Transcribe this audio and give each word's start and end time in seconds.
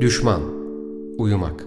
Düşman 0.00 0.42
Uyumak. 1.18 1.64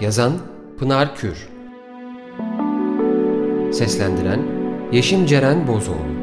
Yazan 0.00 0.32
Pınar 0.78 1.16
Kür. 1.16 1.48
Seslendiren 3.72 4.42
Yeşim 4.92 5.26
Ceren 5.26 5.68
Bozoğlu. 5.68 6.20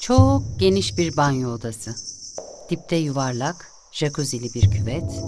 Çok 0.00 0.42
geniş 0.58 0.98
bir 0.98 1.16
banyo 1.16 1.50
odası. 1.50 1.94
Dipte 2.70 2.96
yuvarlak, 2.96 3.71
jacuzzi'li 3.92 4.54
bir 4.54 4.70
küvet. 4.70 5.22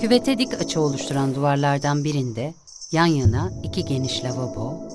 Küvete 0.00 0.38
dik 0.38 0.54
açı 0.54 0.80
oluşturan 0.80 1.34
duvarlardan 1.34 2.04
birinde 2.04 2.54
yan 2.92 3.06
yana 3.06 3.52
iki 3.62 3.84
geniş 3.84 4.24
lavabo, 4.24 4.88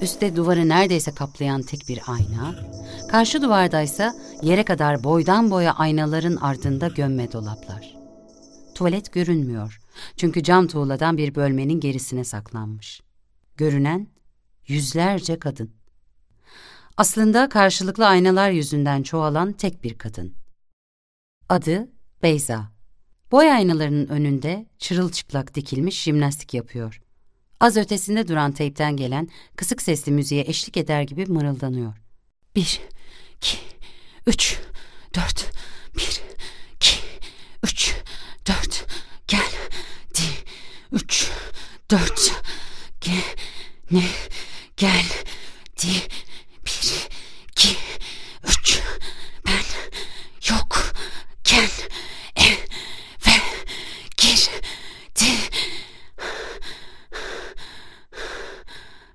üstte 0.00 0.36
duvarı 0.36 0.68
neredeyse 0.68 1.14
kaplayan 1.14 1.62
tek 1.62 1.88
bir 1.88 2.00
ayna, 2.06 2.54
karşı 3.08 3.42
duvardaysa 3.42 4.14
yere 4.42 4.64
kadar 4.64 5.04
boydan 5.04 5.50
boya 5.50 5.72
aynaların 5.72 6.36
ardında 6.36 6.88
gömme 6.88 7.32
dolaplar. 7.32 7.96
Tuvalet 8.74 9.12
görünmüyor 9.12 9.80
çünkü 10.16 10.42
cam 10.42 10.66
tuğladan 10.66 11.16
bir 11.16 11.34
bölmenin 11.34 11.80
gerisine 11.80 12.24
saklanmış. 12.24 13.00
Görünen 13.56 14.08
yüzlerce 14.66 15.38
kadın. 15.38 15.70
Aslında 16.96 17.48
karşılıklı 17.48 18.06
aynalar 18.06 18.50
yüzünden 18.50 19.02
çoğalan 19.02 19.52
tek 19.52 19.84
bir 19.84 19.98
kadın. 19.98 20.34
Adı 21.48 21.88
Beyza. 22.22 22.72
Boy 23.32 23.52
aynalarının 23.52 24.08
önünde 24.08 24.66
çırılçıplak 24.78 25.54
dikilmiş 25.54 26.02
jimnastik 26.02 26.54
yapıyor. 26.54 27.00
Az 27.60 27.76
ötesinde 27.76 28.28
duran 28.28 28.52
teypten 28.52 28.96
gelen 28.96 29.28
kısık 29.56 29.82
sesli 29.82 30.12
müziğe 30.12 30.44
eşlik 30.46 30.76
eder 30.76 31.02
gibi 31.02 31.26
mırıldanıyor. 31.26 31.96
Bir, 32.56 32.80
iki, 33.36 33.58
üç, 34.26 34.58
dört, 35.14 35.52
bir, 35.96 36.20
iki, 36.74 36.96
üç, 37.64 37.94
dört, 38.48 38.86
gel, 39.28 39.50
di, 40.14 40.28
üç, 40.92 41.30
dört, 41.90 42.42
ge, 43.00 43.22
ne, 43.90 44.04
gel, 44.76 45.04
di, 45.82 45.92
bir, 46.66 47.08
iki, 47.52 47.76
üç, 48.44 48.80
ben 49.46 49.62
yokken 50.50 51.68
eve 52.36 53.50
girdi. 54.16 55.50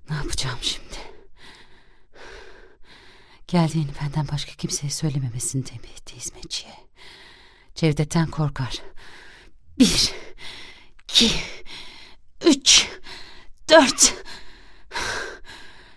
Ne 0.09 0.15
yapacağım 0.15 0.59
şimdi? 0.61 0.85
Geldiğini 3.47 3.91
benden 4.01 4.27
başka 4.27 4.51
kimseye 4.51 4.89
söylememesini 4.89 5.63
tembih 5.63 5.89
etti 5.89 6.15
hizmetçiye. 6.15 6.73
Cevdet'ten 7.75 8.27
korkar. 8.27 8.81
Bir, 9.79 10.13
iki, 11.03 11.31
üç, 12.45 12.87
dört. 13.69 14.13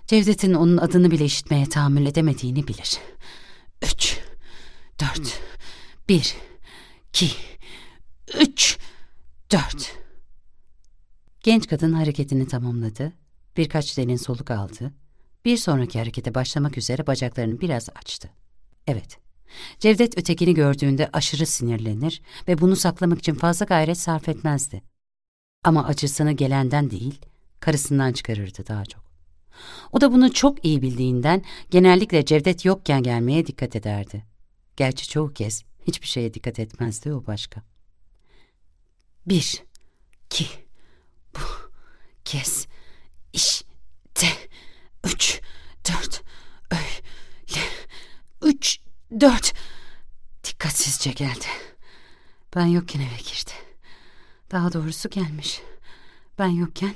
Cevdet'in 0.07 0.55
onun 0.55 0.77
adını 0.77 1.11
bile 1.11 1.25
işitmeye 1.25 1.69
tahammül 1.69 2.07
edemediğini 2.07 2.69
bilir. 2.69 2.99
Üç, 3.83 4.19
dört, 5.01 5.41
bir, 6.09 6.37
iki, 7.09 7.31
üç, 8.41 8.79
dört. 9.53 9.97
Genç 11.41 11.69
kadın 11.69 11.93
hareketini 11.93 12.49
tamamladı. 12.49 13.13
Birkaç 13.57 13.99
derin 13.99 14.17
soluk 14.17 14.51
aldı. 14.51 14.93
Bir 15.49 15.57
sonraki 15.57 15.99
harekete 15.99 16.35
başlamak 16.35 16.79
üzere 16.79 17.07
bacaklarını 17.07 17.61
biraz 17.61 17.89
açtı. 17.95 18.31
Evet, 18.87 19.19
Cevdet 19.79 20.19
ötekini 20.19 20.55
gördüğünde 20.55 21.11
aşırı 21.13 21.47
sinirlenir 21.47 22.23
ve 22.49 22.61
bunu 22.61 22.77
saklamak 22.77 23.19
için 23.19 23.35
fazla 23.35 23.67
gayret 23.67 23.99
sarf 23.99 24.29
etmezdi. 24.29 24.83
Ama 25.65 25.85
acısını 25.85 26.33
gelenden 26.33 26.91
değil, 26.91 27.21
karısından 27.61 28.13
çıkarırdı 28.13 28.67
daha 28.69 28.85
çok. 28.85 29.13
O 29.93 30.01
da 30.01 30.13
bunu 30.13 30.33
çok 30.33 30.65
iyi 30.65 30.83
bildiğinden 30.83 31.43
genellikle 31.71 32.25
Cevdet 32.25 32.65
yokken 32.65 33.03
gelmeye 33.03 33.47
dikkat 33.47 33.77
ederdi. 33.77 34.25
Gerçi 34.77 35.09
çoğu 35.09 35.33
kez 35.33 35.65
hiçbir 35.87 36.07
şeye 36.07 36.35
dikkat 36.35 36.59
etmezdi 36.59 37.13
o 37.13 37.27
başka. 37.27 37.63
Bir, 39.27 39.63
iki, 40.25 40.47
bu 41.35 41.41
kez, 42.25 42.67
işte, 43.33 44.48
üç, 45.09 45.41
dört, 45.89 46.23
öyle, 46.71 47.65
üç, 48.43 48.79
dört. 49.21 49.55
Dikkatsizce 50.45 51.11
geldi. 51.11 51.47
Ben 52.57 52.67
yokken 52.67 53.01
eve 53.01 53.17
girdi. 53.17 53.53
Daha 54.51 54.73
doğrusu 54.73 55.11
gelmiş. 55.11 55.63
Ben 56.39 56.49
yokken 56.49 56.95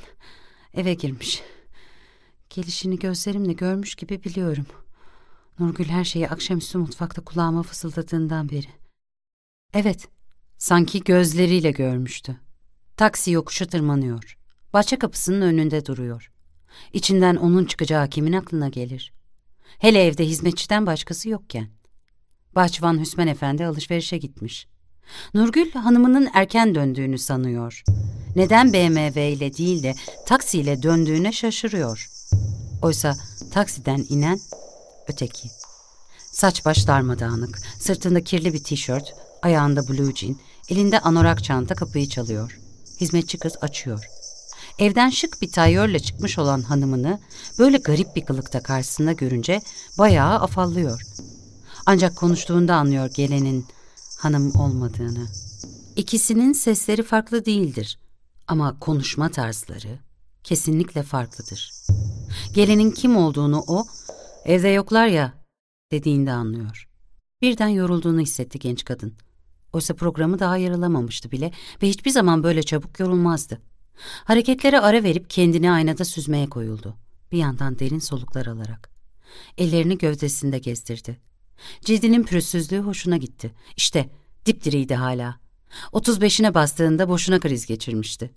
eve 0.74 0.94
girmiş. 0.94 1.42
Gelişini 2.50 2.98
gözlerimle 2.98 3.52
görmüş 3.52 3.94
gibi 3.94 4.24
biliyorum. 4.24 4.66
Nurgül 5.58 5.88
her 5.88 6.04
şeyi 6.04 6.28
akşamüstü 6.28 6.78
mutfakta 6.78 7.24
kulağıma 7.24 7.62
fısıldadığından 7.62 8.48
beri. 8.48 8.68
Evet, 9.74 10.08
sanki 10.58 11.04
gözleriyle 11.04 11.70
görmüştü. 11.70 12.40
Taksi 12.96 13.30
yokuşa 13.30 13.66
tırmanıyor. 13.66 14.38
Bahçe 14.72 14.98
kapısının 14.98 15.40
önünde 15.40 15.86
duruyor. 15.86 16.31
İçinden 16.92 17.36
onun 17.36 17.64
çıkacağı 17.64 18.08
kimin 18.08 18.32
aklına 18.32 18.68
gelir? 18.68 19.12
Hele 19.78 20.04
evde 20.04 20.26
hizmetçiden 20.26 20.86
başkası 20.86 21.28
yokken. 21.28 21.68
Bahçıvan 22.54 23.00
Hüsmen 23.00 23.26
Efendi 23.26 23.66
alışverişe 23.66 24.18
gitmiş. 24.18 24.66
Nurgül 25.34 25.72
hanımının 25.72 26.28
erken 26.34 26.74
döndüğünü 26.74 27.18
sanıyor. 27.18 27.82
Neden 28.36 28.72
BMW 28.72 29.32
ile 29.32 29.56
değil 29.56 29.82
de 29.82 29.94
taksiyle 30.26 30.82
döndüğüne 30.82 31.32
şaşırıyor. 31.32 32.08
Oysa 32.82 33.14
taksiden 33.52 34.06
inen 34.08 34.40
öteki. 35.08 35.48
Saç 36.18 36.64
baş 36.64 36.86
darmadağınık, 36.86 37.58
sırtında 37.78 38.24
kirli 38.24 38.52
bir 38.52 38.64
tişört, 38.64 39.14
ayağında 39.42 39.88
blue 39.88 40.14
jean, 40.14 40.36
elinde 40.68 41.00
anorak 41.00 41.44
çanta 41.44 41.74
kapıyı 41.74 42.08
çalıyor. 42.08 42.58
Hizmetçi 43.00 43.38
kız 43.38 43.56
açıyor. 43.60 44.21
Evden 44.82 45.10
şık 45.10 45.42
bir 45.42 45.52
tayyörle 45.52 46.00
çıkmış 46.00 46.38
olan 46.38 46.62
hanımını 46.62 47.20
böyle 47.58 47.76
garip 47.76 48.16
bir 48.16 48.24
kılıkta 48.24 48.62
karşısında 48.62 49.12
görünce 49.12 49.60
bayağı 49.98 50.34
afallıyor. 50.34 51.02
Ancak 51.86 52.16
konuştuğunda 52.16 52.74
anlıyor 52.74 53.10
gelenin 53.14 53.66
hanım 54.18 54.56
olmadığını. 54.56 55.26
İkisinin 55.96 56.52
sesleri 56.52 57.02
farklı 57.02 57.44
değildir 57.44 57.98
ama 58.48 58.78
konuşma 58.78 59.28
tarzları 59.28 59.98
kesinlikle 60.44 61.02
farklıdır. 61.02 61.72
Gelenin 62.54 62.90
kim 62.90 63.16
olduğunu 63.16 63.64
o, 63.66 63.86
evde 64.44 64.68
yoklar 64.68 65.06
ya 65.06 65.32
dediğinde 65.92 66.32
anlıyor. 66.32 66.88
Birden 67.42 67.68
yorulduğunu 67.68 68.20
hissetti 68.20 68.58
genç 68.58 68.84
kadın. 68.84 69.14
Oysa 69.72 69.94
programı 69.94 70.38
daha 70.38 70.56
yarılamamıştı 70.56 71.30
bile 71.30 71.52
ve 71.82 71.88
hiçbir 71.88 72.10
zaman 72.10 72.42
böyle 72.42 72.62
çabuk 72.62 73.00
yorulmazdı. 73.00 73.71
Hareketlere 74.24 74.80
ara 74.80 75.02
verip 75.02 75.30
kendini 75.30 75.70
aynada 75.70 76.04
süzmeye 76.04 76.46
koyuldu. 76.46 76.96
Bir 77.32 77.38
yandan 77.38 77.78
derin 77.78 77.98
soluklar 77.98 78.46
alarak. 78.46 78.90
Ellerini 79.58 79.98
gövdesinde 79.98 80.58
gezdirdi. 80.58 81.18
Cildinin 81.80 82.24
pürüzsüzlüğü 82.24 82.80
hoşuna 82.80 83.16
gitti. 83.16 83.54
İşte 83.76 84.10
dipdiriydi 84.46 84.94
hala. 84.94 85.36
35'ine 85.92 86.54
bastığında 86.54 87.08
boşuna 87.08 87.40
kriz 87.40 87.66
geçirmişti. 87.66 88.30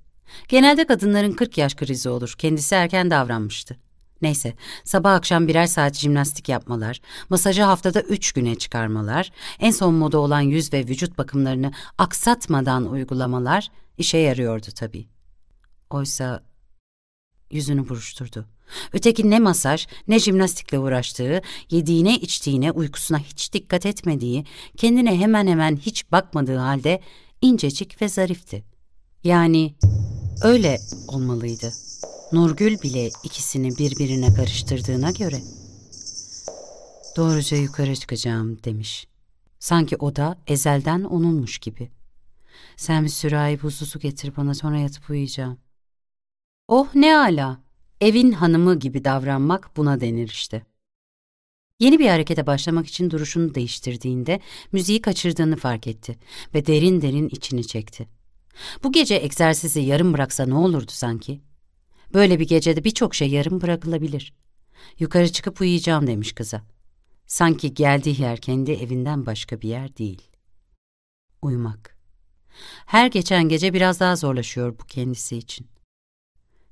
Genelde 0.47 0.85
kadınların 0.85 1.33
40 1.33 1.57
yaş 1.57 1.75
krizi 1.75 2.09
olur. 2.09 2.35
Kendisi 2.37 2.75
erken 2.75 3.11
davranmıştı. 3.11 3.77
Neyse, 4.21 4.53
sabah 4.83 5.13
akşam 5.13 5.47
birer 5.47 5.67
saat 5.67 5.95
jimnastik 5.95 6.49
yapmalar, 6.49 7.01
masajı 7.29 7.61
haftada 7.61 8.01
üç 8.01 8.31
güne 8.31 8.55
çıkarmalar, 8.55 9.31
en 9.59 9.71
son 9.71 9.93
moda 9.93 10.19
olan 10.19 10.41
yüz 10.41 10.73
ve 10.73 10.87
vücut 10.87 11.17
bakımlarını 11.17 11.71
aksatmadan 11.97 12.91
uygulamalar 12.91 13.67
işe 13.97 14.17
yarıyordu 14.17 14.67
tabii. 14.75 15.14
Oysa 15.89 16.43
yüzünü 17.51 17.89
buruşturdu. 17.89 18.45
Öteki 18.93 19.29
ne 19.29 19.39
masaj 19.39 19.87
ne 20.07 20.19
jimnastikle 20.19 20.79
uğraştığı, 20.79 21.41
yediğine 21.69 22.15
içtiğine 22.15 22.71
uykusuna 22.71 23.19
hiç 23.19 23.53
dikkat 23.53 23.85
etmediği, 23.85 24.45
kendine 24.77 25.19
hemen 25.19 25.47
hemen 25.47 25.77
hiç 25.77 26.11
bakmadığı 26.11 26.57
halde 26.57 27.01
incecik 27.41 28.01
ve 28.01 28.09
zarifti. 28.09 28.63
Yani 29.23 29.75
öyle 30.43 30.77
olmalıydı. 31.07 31.73
Nurgül 32.31 32.81
bile 32.81 33.09
ikisini 33.23 33.77
birbirine 33.77 34.33
karıştırdığına 34.33 35.11
göre. 35.11 35.41
Doğruca 37.17 37.57
yukarı 37.57 37.95
çıkacağım 37.95 38.63
demiş. 38.63 39.07
Sanki 39.59 39.95
o 39.97 40.15
da 40.15 40.37
ezelden 40.47 41.03
onunmuş 41.03 41.57
gibi. 41.57 41.89
Sen 42.77 43.03
bir 43.03 43.09
sürahi 43.09 43.61
buzlu 43.61 43.85
su 43.85 43.99
getir 43.99 44.35
bana 44.37 44.53
sonra 44.53 44.77
yatıp 44.77 45.09
uyuyacağım. 45.09 45.57
Oh 46.67 46.95
ne 46.95 47.17
ala. 47.17 47.61
Evin 48.01 48.31
hanımı 48.31 48.79
gibi 48.79 49.03
davranmak 49.03 49.77
buna 49.77 50.01
denir 50.01 50.27
işte. 50.27 50.63
Yeni 51.79 51.99
bir 51.99 52.07
harekete 52.09 52.47
başlamak 52.47 52.87
için 52.87 53.11
duruşunu 53.11 53.55
değiştirdiğinde 53.55 54.39
müziği 54.71 55.01
kaçırdığını 55.01 55.55
fark 55.55 55.87
etti 55.87 56.15
ve 56.53 56.65
derin 56.65 57.01
derin 57.01 57.29
içini 57.29 57.67
çekti. 57.67 58.07
Bu 58.83 58.91
gece 58.91 59.15
egzersizi 59.15 59.81
yarım 59.81 60.13
bıraksa 60.13 60.45
ne 60.45 60.55
olurdu 60.55 60.91
sanki? 60.91 61.41
Böyle 62.13 62.39
bir 62.39 62.47
gecede 62.47 62.83
birçok 62.83 63.15
şey 63.15 63.29
yarım 63.29 63.61
bırakılabilir. 63.61 64.33
Yukarı 64.99 65.31
çıkıp 65.31 65.61
uyuyacağım 65.61 66.07
demiş 66.07 66.33
kıza. 66.33 66.61
Sanki 67.27 67.73
geldiği 67.73 68.21
yer 68.21 68.37
kendi 68.37 68.71
evinden 68.71 69.25
başka 69.25 69.61
bir 69.61 69.69
yer 69.69 69.97
değil. 69.97 70.21
Uyumak. 71.41 71.97
Her 72.85 73.07
geçen 73.07 73.49
gece 73.49 73.73
biraz 73.73 73.99
daha 73.99 74.15
zorlaşıyor 74.15 74.79
bu 74.79 74.85
kendisi 74.85 75.37
için. 75.37 75.74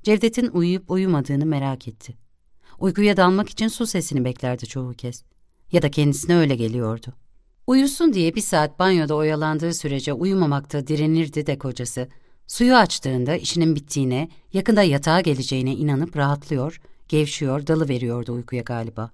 Cevdet'in 0.04 0.48
uyuyup 0.48 0.92
uyumadığını 0.92 1.46
merak 1.46 1.88
etti. 1.88 2.14
Uykuya 2.80 3.18
dalmak 3.18 3.50
için 3.50 3.68
su 3.68 3.86
sesini 3.86 4.26
beklerdi 4.26 4.68
çoğu 4.68 4.94
kez. 4.94 5.24
Ya 5.72 5.82
da 5.82 5.92
kendisine 5.92 6.36
öyle 6.36 6.56
geliyordu. 6.56 7.14
Uyusun 7.68 8.14
diye 8.14 8.36
bir 8.36 8.42
saat 8.42 8.80
banyoda 8.80 9.16
oyalandığı 9.16 9.74
sürece 9.74 10.14
uyumamakta 10.14 10.88
direnirdi 10.88 11.48
de 11.48 11.58
kocası. 11.58 12.08
Suyu 12.48 12.76
açtığında 12.76 13.36
işinin 13.36 13.76
bittiğine, 13.76 14.30
yakında 14.54 14.84
yatağa 14.84 15.22
geleceğine 15.22 15.76
inanıp 15.76 16.18
rahatlıyor, 16.18 16.82
gevşiyor, 17.08 17.68
dalı 17.68 17.90
veriyordu 17.90 18.34
uykuya 18.34 18.62
galiba. 18.62 19.12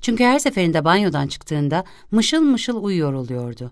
Çünkü 0.00 0.24
her 0.24 0.38
seferinde 0.38 0.84
banyodan 0.84 1.26
çıktığında 1.26 1.84
mışıl 2.10 2.42
mışıl 2.42 2.84
uyuyor 2.84 3.12
oluyordu. 3.12 3.70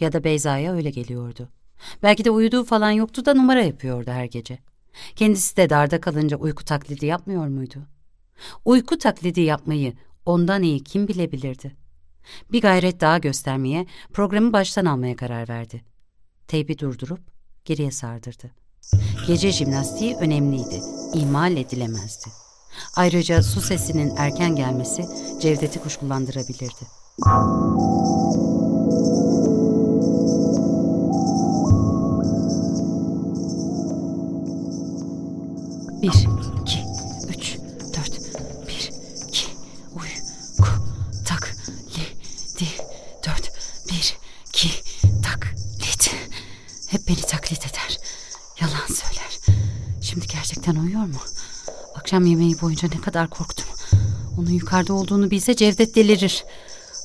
Ya 0.00 0.12
da 0.12 0.24
Beyza'ya 0.24 0.72
öyle 0.72 0.90
geliyordu. 0.90 1.48
Belki 2.02 2.24
de 2.24 2.30
uyuduğu 2.30 2.64
falan 2.64 2.90
yoktu 2.90 3.24
da 3.24 3.34
numara 3.34 3.62
yapıyordu 3.62 4.10
her 4.10 4.24
gece. 4.24 4.58
Kendisi 5.16 5.56
de 5.56 5.70
darda 5.70 6.00
kalınca 6.00 6.36
uyku 6.36 6.64
taklidi 6.64 7.06
yapmıyor 7.06 7.46
muydu? 7.46 7.78
Uyku 8.64 8.98
taklidi 8.98 9.40
yapmayı 9.40 9.92
ondan 10.26 10.62
iyi 10.62 10.84
kim 10.84 11.08
bilebilirdi? 11.08 11.76
Bir 12.52 12.60
gayret 12.60 13.00
daha 13.00 13.18
göstermeye, 13.18 13.86
programı 14.12 14.52
baştan 14.52 14.84
almaya 14.84 15.16
karar 15.16 15.48
verdi. 15.48 15.84
Teybi 16.48 16.78
durdurup 16.78 17.20
geriye 17.64 17.90
sardırdı. 17.90 18.50
Gece 19.26 19.52
jimnastiği 19.52 20.16
önemliydi, 20.16 20.80
ihmal 21.14 21.56
edilemezdi. 21.56 22.30
Ayrıca 22.96 23.42
su 23.42 23.60
sesinin 23.60 24.12
erken 24.16 24.56
gelmesi 24.56 25.04
Cevdet'i 25.40 25.80
kuşkulandırabilirdi. 25.80 26.86
Bir, 36.06 36.12
iki, 36.62 36.84
üç, 37.28 37.56
dört, 37.96 38.20
bir, 38.68 38.90
iki, 39.28 39.46
uyku, 39.94 40.68
tak, 41.24 41.56
li, 42.60 42.66
dört, 43.26 43.52
bir, 43.88 44.16
iki, 44.48 44.68
tak, 45.22 45.54
lit. 45.80 46.14
Hep 46.88 47.08
beni 47.08 47.20
taklit 47.20 47.66
eder. 47.66 48.00
Yalan 48.60 48.86
söyler. 48.86 49.40
Şimdi 50.02 50.26
gerçekten 50.26 50.76
uyuyor 50.76 51.06
mu? 51.06 51.18
Akşam 51.94 52.26
yemeği 52.26 52.60
boyunca 52.60 52.88
ne 52.94 53.00
kadar 53.00 53.30
korktum. 53.30 53.66
Onun 54.38 54.50
yukarıda 54.50 54.92
olduğunu 54.92 55.30
bilse 55.30 55.56
Cevdet 55.56 55.94
delirir. 55.94 56.44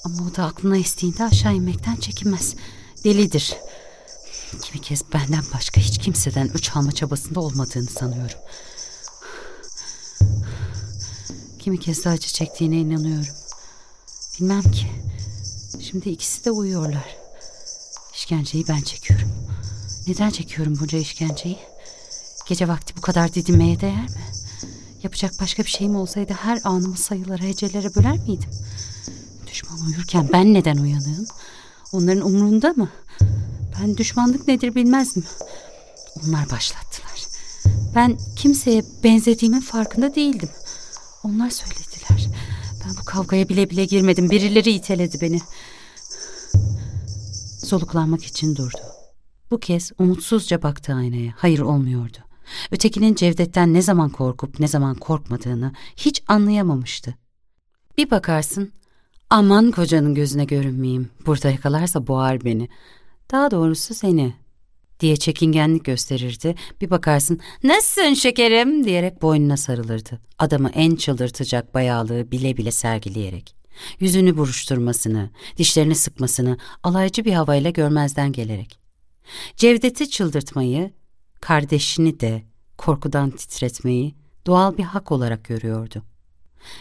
Ama 0.03 0.15
o 0.31 0.35
da 0.35 0.45
aklına 0.45 0.77
estiğinde 0.77 1.23
aşağı 1.23 1.55
inmekten 1.55 1.95
çekinmez. 1.95 2.55
Delidir. 3.03 3.53
Kimi 4.61 4.81
kez 4.81 5.03
benden 5.13 5.43
başka 5.53 5.81
hiç 5.81 5.97
kimseden 5.97 6.47
üç 6.53 6.75
alma 6.75 6.91
çabasında 6.91 7.39
olmadığını 7.39 7.89
sanıyorum. 7.89 8.39
Kimi 11.61 11.79
kez 11.79 12.07
acı 12.07 12.27
çektiğine 12.27 12.77
inanıyorum. 12.77 13.33
Bilmem 14.39 14.61
ki. 14.61 14.87
Şimdi 15.79 16.09
ikisi 16.09 16.45
de 16.45 16.51
uyuyorlar. 16.51 17.15
İşkenceyi 18.13 18.67
ben 18.67 18.81
çekiyorum. 18.81 19.31
Neden 20.07 20.29
çekiyorum 20.29 20.77
bunca 20.79 20.97
işkenceyi? 20.97 21.59
Gece 22.47 22.67
vakti 22.67 22.97
bu 22.97 23.01
kadar 23.01 23.33
didinmeye 23.33 23.79
değer 23.79 24.03
mi? 24.03 24.21
Yapacak 25.03 25.33
başka 25.41 25.63
bir 25.63 25.69
şeyim 25.69 25.95
olsaydı 25.95 26.33
her 26.33 26.59
anımı 26.63 26.97
sayılara, 26.97 27.43
hecelere 27.43 27.95
böler 27.95 28.17
miydim? 28.17 28.49
Düşman 29.51 29.79
uyurken 29.87 30.29
ben 30.33 30.53
neden 30.53 30.77
uyanığım? 30.77 31.25
Onların 31.91 32.25
umrunda 32.25 32.69
mı? 32.69 32.89
Ben 33.79 33.97
düşmanlık 33.97 34.47
nedir 34.47 34.75
bilmezdim. 34.75 35.23
Onlar 36.23 36.49
başlattılar. 36.49 37.27
Ben 37.95 38.17
kimseye 38.35 38.83
benzediğimin 39.03 39.61
farkında 39.61 40.15
değildim. 40.15 40.49
Onlar 41.23 41.49
söylediler. 41.49 42.27
Ben 42.85 42.95
bu 43.01 43.05
kavgaya 43.05 43.49
bile 43.49 43.69
bile 43.69 43.85
girmedim. 43.85 44.29
Birileri 44.29 44.71
iteledi 44.71 45.21
beni. 45.21 45.39
Soluklanmak 47.65 48.23
için 48.23 48.55
durdu. 48.55 48.77
Bu 49.51 49.59
kez 49.59 49.91
umutsuzca 49.99 50.63
baktı 50.63 50.93
aynaya. 50.93 51.33
Hayır 51.37 51.59
olmuyordu. 51.59 52.17
Ötekinin 52.71 53.15
Cevdet'ten 53.15 53.73
ne 53.73 53.81
zaman 53.81 54.09
korkup 54.09 54.59
ne 54.59 54.67
zaman 54.67 54.95
korkmadığını 54.95 55.73
hiç 55.97 56.23
anlayamamıştı. 56.27 57.15
Bir 57.97 58.11
bakarsın, 58.11 58.71
aman 59.29 59.71
kocanın 59.71 60.15
gözüne 60.15 60.45
görünmeyeyim, 60.45 61.09
burada 61.25 61.51
yakalarsa 61.51 62.07
boğar 62.07 62.45
beni. 62.45 62.69
Daha 63.31 63.51
doğrusu 63.51 63.93
seni 63.93 64.33
diye 65.01 65.17
çekingenlik 65.17 65.85
gösterirdi. 65.85 66.55
Bir 66.81 66.89
bakarsın, 66.89 67.39
nasılsın 67.63 68.13
şekerim 68.13 68.83
diyerek 68.83 69.21
boynuna 69.21 69.57
sarılırdı. 69.57 70.19
Adamı 70.39 70.69
en 70.69 70.95
çıldırtacak 70.95 71.73
bayağılığı 71.73 72.31
bile 72.31 72.57
bile 72.57 72.71
sergileyerek. 72.71 73.55
Yüzünü 73.99 74.37
buruşturmasını, 74.37 75.29
dişlerini 75.57 75.95
sıkmasını 75.95 76.57
alaycı 76.83 77.25
bir 77.25 77.33
havayla 77.33 77.69
görmezden 77.69 78.31
gelerek. 78.31 78.79
Cevdet'i 79.55 80.09
çıldırtmayı, 80.09 80.91
kardeşini 81.41 82.19
de 82.19 82.43
korkudan 82.77 83.29
titretmeyi 83.29 84.15
doğal 84.45 84.77
bir 84.77 84.83
hak 84.83 85.11
olarak 85.11 85.43
görüyordu. 85.43 86.03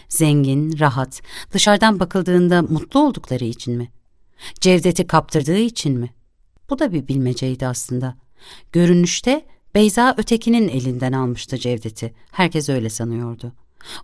Zengin, 0.09 0.79
rahat, 0.79 1.21
dışarıdan 1.53 1.99
bakıldığında 1.99 2.61
mutlu 2.61 2.99
oldukları 2.99 3.45
için 3.45 3.77
mi? 3.77 3.91
Cevdet'i 4.59 5.07
kaptırdığı 5.07 5.57
için 5.57 5.99
mi? 5.99 6.09
Bu 6.71 6.79
da 6.79 6.93
bir 6.93 7.07
bilmeceydi 7.07 7.67
aslında. 7.67 8.15
Görünüşte 8.71 9.45
Beyza 9.75 10.15
ötekinin 10.17 10.69
elinden 10.69 11.11
almıştı 11.11 11.57
Cevdet'i. 11.57 12.13
Herkes 12.31 12.69
öyle 12.69 12.89
sanıyordu. 12.89 13.53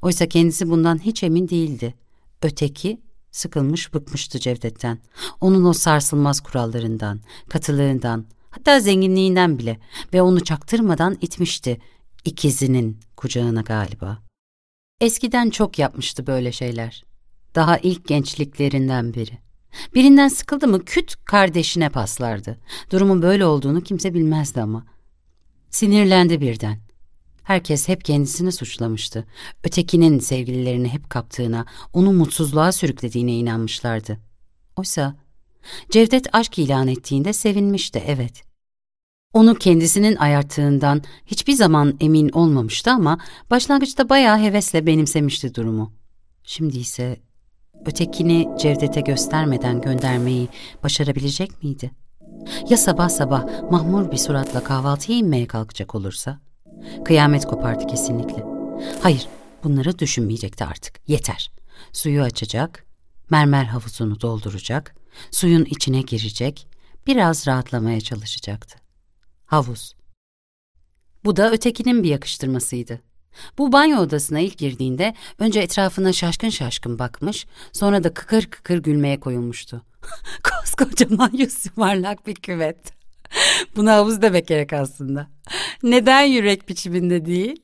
Oysa 0.02 0.28
kendisi 0.28 0.70
bundan 0.70 1.06
hiç 1.06 1.24
emin 1.24 1.50
değildi. 1.50 1.94
Öteki 2.42 3.02
sıkılmış 3.32 3.94
bıkmıştı 3.94 4.40
Cevdet'ten. 4.40 5.00
Onun 5.42 5.66
o 5.66 5.74
sarsılmaz 5.74 6.40
kurallarından, 6.40 7.22
katılığından, 7.50 8.26
hatta 8.50 8.80
zenginliğinden 8.80 9.60
bile 9.60 9.80
ve 10.14 10.22
onu 10.22 10.44
çaktırmadan 10.44 11.18
itmişti 11.22 11.78
ikizinin 12.26 13.00
kucağına 13.18 13.62
galiba. 13.62 14.18
Eskiden 15.02 15.50
çok 15.50 15.80
yapmıştı 15.80 16.28
böyle 16.28 16.52
şeyler. 16.52 17.04
Daha 17.56 17.78
ilk 17.78 18.08
gençliklerinden 18.08 19.14
biri. 19.14 19.47
Birinden 19.96 20.28
sıkıldı 20.28 20.68
mı 20.68 20.86
küt 20.86 21.16
kardeşine 21.26 21.90
paslardı. 21.90 22.58
Durumun 22.92 23.22
böyle 23.22 23.46
olduğunu 23.46 23.82
kimse 23.82 24.14
bilmezdi 24.14 24.62
ama. 24.62 24.86
Sinirlendi 25.70 26.42
birden. 26.42 26.78
Herkes 27.44 27.88
hep 27.88 28.06
kendisini 28.06 28.52
suçlamıştı. 28.52 29.26
Ötekinin 29.64 30.20
sevgililerini 30.20 30.90
hep 30.90 31.10
kaptığına, 31.10 31.66
onu 31.94 32.14
mutsuzluğa 32.14 32.72
sürüklediğine 32.72 33.34
inanmışlardı. 33.34 34.18
Oysa 34.76 35.16
Cevdet 35.90 36.36
aşk 36.36 36.60
ilan 36.60 36.88
ettiğinde 36.88 37.34
sevinmişti, 37.34 38.04
evet. 38.06 38.44
Onu 39.34 39.56
kendisinin 39.56 40.16
ayarttığından 40.16 41.02
hiçbir 41.26 41.54
zaman 41.54 41.98
emin 42.00 42.30
olmamıştı 42.30 42.92
ama 42.92 43.20
başlangıçta 43.52 44.10
bayağı 44.10 44.40
hevesle 44.40 44.86
benimsemişti 44.86 45.56
durumu. 45.56 45.94
Şimdi 46.44 46.78
ise 46.78 47.20
ötekini 47.86 48.48
Cevdet'e 48.60 49.02
göstermeden 49.02 49.82
göndermeyi 49.82 50.50
başarabilecek 50.84 51.64
miydi? 51.64 51.92
Ya 52.70 52.78
sabah 52.78 53.10
sabah 53.10 53.72
mahmur 53.72 54.12
bir 54.12 54.18
suratla 54.18 54.64
kahvaltıya 54.64 55.18
inmeye 55.18 55.48
kalkacak 55.48 55.96
olursa? 55.96 56.40
Kıyamet 57.06 57.46
kopardı 57.46 57.88
kesinlikle. 57.88 58.44
Hayır, 59.02 59.28
bunları 59.64 60.00
düşünmeyecekti 60.00 60.66
artık. 60.66 61.00
Yeter. 61.08 61.52
Suyu 61.94 62.22
açacak, 62.22 62.86
mermer 63.30 63.64
havuzunu 63.66 64.22
dolduracak, 64.22 64.96
suyun 65.32 65.66
içine 65.66 66.02
girecek, 66.02 66.68
biraz 67.08 67.48
rahatlamaya 67.48 68.02
çalışacaktı. 68.02 68.80
Havuz. 69.46 69.96
Bu 71.26 71.36
da 71.36 71.52
ötekinin 71.52 72.04
bir 72.04 72.10
yakıştırmasıydı. 72.10 73.02
Bu 73.58 73.72
banyo 73.72 74.00
odasına 74.00 74.40
ilk 74.40 74.58
girdiğinde 74.58 75.14
önce 75.40 75.60
etrafına 75.60 76.14
şaşkın 76.14 76.50
şaşkın 76.50 77.00
bakmış, 77.00 77.46
sonra 77.74 78.04
da 78.04 78.14
kıkır 78.14 78.46
kıkır 78.46 78.78
gülmeye 78.78 79.20
koyulmuştu. 79.20 79.82
Koskocaman 80.44 81.32
yüz 81.34 81.66
yuvarlak 81.66 82.28
bir 82.28 82.36
küvet. 82.36 82.94
Buna 83.76 83.94
havuz 83.94 84.22
demek 84.22 84.48
gerek 84.48 84.74
aslında. 84.74 85.28
Neden 85.84 86.24
yürek 86.24 86.70
biçiminde 86.70 87.26
değil? 87.26 87.62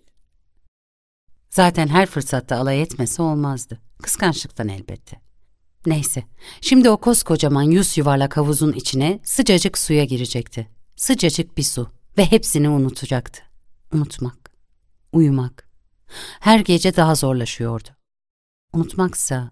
Zaten 1.50 1.88
her 1.88 2.06
fırsatta 2.06 2.58
alay 2.58 2.82
etmesi 2.82 3.22
olmazdı. 3.22 3.80
Kıskançlıktan 4.02 4.68
elbette. 4.68 5.18
Neyse, 5.86 6.24
şimdi 6.62 6.90
o 6.90 6.98
koskocaman 6.98 7.64
yüz 7.64 7.98
yuvarlak 7.98 8.38
havuzun 8.38 8.74
içine 8.74 9.20
sıcacık 9.24 9.78
suya 9.78 10.04
girecekti. 10.04 10.68
Sıcacık 10.96 11.58
bir 11.58 11.64
su 11.64 11.90
ve 12.18 12.26
hepsini 12.26 12.70
unutacaktı. 12.70 13.42
Unutmak, 13.94 14.43
uyumak. 15.14 15.70
Her 16.40 16.60
gece 16.60 16.96
daha 16.96 17.16
zorlaşıyordu. 17.16 17.90
Unutmaksa... 18.74 19.52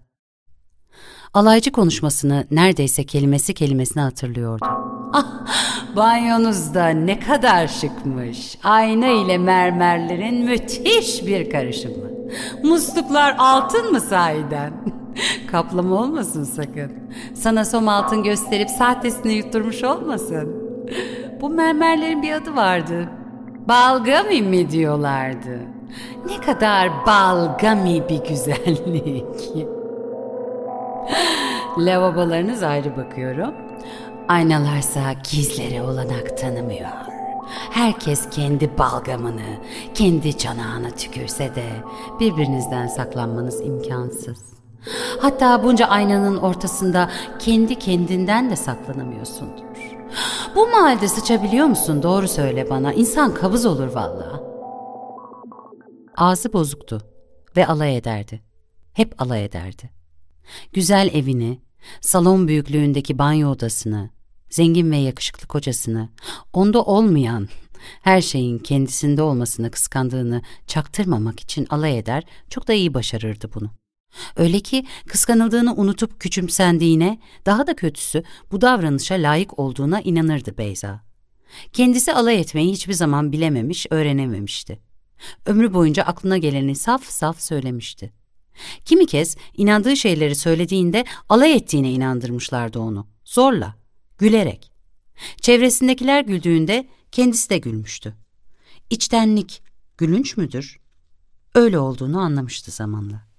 Alaycı 1.34 1.72
konuşmasını 1.72 2.46
neredeyse 2.50 3.04
kelimesi 3.04 3.54
kelimesine 3.54 4.02
hatırlıyordu. 4.02 4.64
Ah, 5.12 5.46
banyonuz 5.96 6.74
da 6.74 6.88
ne 6.88 7.20
kadar 7.20 7.68
şıkmış. 7.68 8.58
Ayna 8.62 9.06
ile 9.06 9.38
mermerlerin 9.38 10.44
müthiş 10.44 11.26
bir 11.26 11.50
karışımı. 11.50 12.10
Musluklar 12.62 13.36
altın 13.38 13.92
mı 13.92 14.00
sahiden? 14.00 14.72
Kaplama 15.50 15.96
olmasın 15.96 16.44
sakın. 16.44 16.92
Sana 17.34 17.64
som 17.64 17.88
altın 17.88 18.22
gösterip 18.22 18.70
sahtesini 18.70 19.32
yutturmuş 19.32 19.84
olmasın. 19.84 20.62
Bu 21.40 21.50
mermerlerin 21.50 22.22
bir 22.22 22.32
adı 22.32 22.56
vardı. 22.56 23.08
Balgami 23.68 24.42
mi 24.42 24.70
diyorlardı. 24.70 25.58
Ne 26.26 26.40
kadar 26.40 27.06
balgami 27.06 28.08
bir 28.08 28.24
güzellik. 28.24 29.52
Lavabolarınız 31.78 32.62
ayrı 32.62 32.96
bakıyorum. 32.96 33.54
Aynalarsa 34.28 35.12
gizlere 35.12 35.82
olanak 35.82 36.38
tanımıyor. 36.38 36.88
Herkes 37.70 38.30
kendi 38.30 38.78
balgamını, 38.78 39.56
kendi 39.94 40.38
canağına 40.38 40.90
tükürse 40.90 41.54
de 41.54 41.64
birbirinizden 42.20 42.86
saklanmanız 42.86 43.60
imkansız. 43.60 44.38
Hatta 45.20 45.62
bunca 45.62 45.86
aynanın 45.86 46.36
ortasında 46.36 47.10
kendi 47.38 47.78
kendinden 47.78 48.50
de 48.50 48.56
saklanamıyorsundur. 48.56 49.62
Bu 50.56 50.66
mahallede 50.66 51.08
sıçabiliyor 51.08 51.66
musun? 51.66 52.02
Doğru 52.02 52.28
söyle 52.28 52.70
bana. 52.70 52.92
İnsan 52.92 53.34
kabız 53.34 53.66
olur 53.66 53.86
valla. 53.86 54.42
Ağzı 56.16 56.52
bozuktu 56.52 57.00
ve 57.56 57.66
alay 57.66 57.96
ederdi. 57.96 58.42
Hep 58.92 59.22
alay 59.22 59.44
ederdi. 59.44 59.90
Güzel 60.72 61.10
evini, 61.14 61.60
salon 62.00 62.48
büyüklüğündeki 62.48 63.18
banyo 63.18 63.50
odasını, 63.50 64.10
zengin 64.50 64.90
ve 64.90 64.96
yakışıklı 64.96 65.46
kocasını, 65.46 66.08
onda 66.52 66.82
olmayan, 66.82 67.48
her 68.02 68.20
şeyin 68.20 68.58
kendisinde 68.58 69.22
olmasını 69.22 69.70
kıskandığını 69.70 70.42
çaktırmamak 70.66 71.40
için 71.40 71.66
alay 71.70 71.98
eder, 71.98 72.24
çok 72.50 72.68
da 72.68 72.72
iyi 72.72 72.94
başarırdı 72.94 73.50
bunu. 73.54 73.70
Öyle 74.36 74.60
ki 74.60 74.86
kıskanıldığını 75.06 75.74
unutup 75.74 76.20
küçümsendiğine, 76.20 77.18
daha 77.46 77.66
da 77.66 77.76
kötüsü 77.76 78.22
bu 78.52 78.60
davranışa 78.60 79.14
layık 79.14 79.58
olduğuna 79.58 80.00
inanırdı 80.00 80.58
Beyza. 80.58 81.00
Kendisi 81.72 82.12
alay 82.12 82.40
etmeyi 82.40 82.72
hiçbir 82.72 82.92
zaman 82.92 83.32
bilememiş, 83.32 83.86
öğrenememişti. 83.90 84.78
Ömrü 85.46 85.74
boyunca 85.74 86.02
aklına 86.02 86.38
geleni 86.38 86.76
saf 86.76 87.04
saf 87.04 87.40
söylemişti. 87.40 88.12
Kimi 88.84 89.06
kez 89.06 89.36
inandığı 89.56 89.96
şeyleri 89.96 90.34
söylediğinde 90.34 91.04
alay 91.28 91.56
ettiğine 91.56 91.90
inandırmışlardı 91.92 92.78
onu. 92.78 93.06
Zorla, 93.24 93.74
gülerek. 94.18 94.72
Çevresindekiler 95.40 96.24
güldüğünde 96.24 96.88
kendisi 97.12 97.50
de 97.50 97.58
gülmüştü. 97.58 98.14
İçtenlik 98.90 99.62
gülünç 99.98 100.36
müdür? 100.36 100.80
Öyle 101.54 101.78
olduğunu 101.78 102.20
anlamıştı 102.20 102.70
zamanla. 102.70 103.31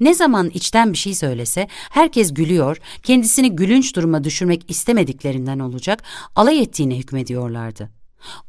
Ne 0.00 0.14
zaman 0.14 0.50
içten 0.50 0.92
bir 0.92 0.98
şey 0.98 1.14
söylese 1.14 1.68
herkes 1.90 2.34
gülüyor, 2.34 2.76
kendisini 3.02 3.56
gülünç 3.56 3.96
duruma 3.96 4.24
düşürmek 4.24 4.70
istemediklerinden 4.70 5.58
olacak, 5.58 6.02
alay 6.36 6.62
ettiğine 6.62 6.98
hükmediyorlardı. 6.98 7.90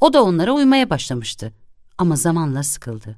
O 0.01 0.13
da 0.13 0.23
onlara 0.23 0.51
uymaya 0.51 0.89
başlamıştı 0.89 1.53
ama 1.97 2.15
zamanla 2.15 2.63
sıkıldı. 2.63 3.17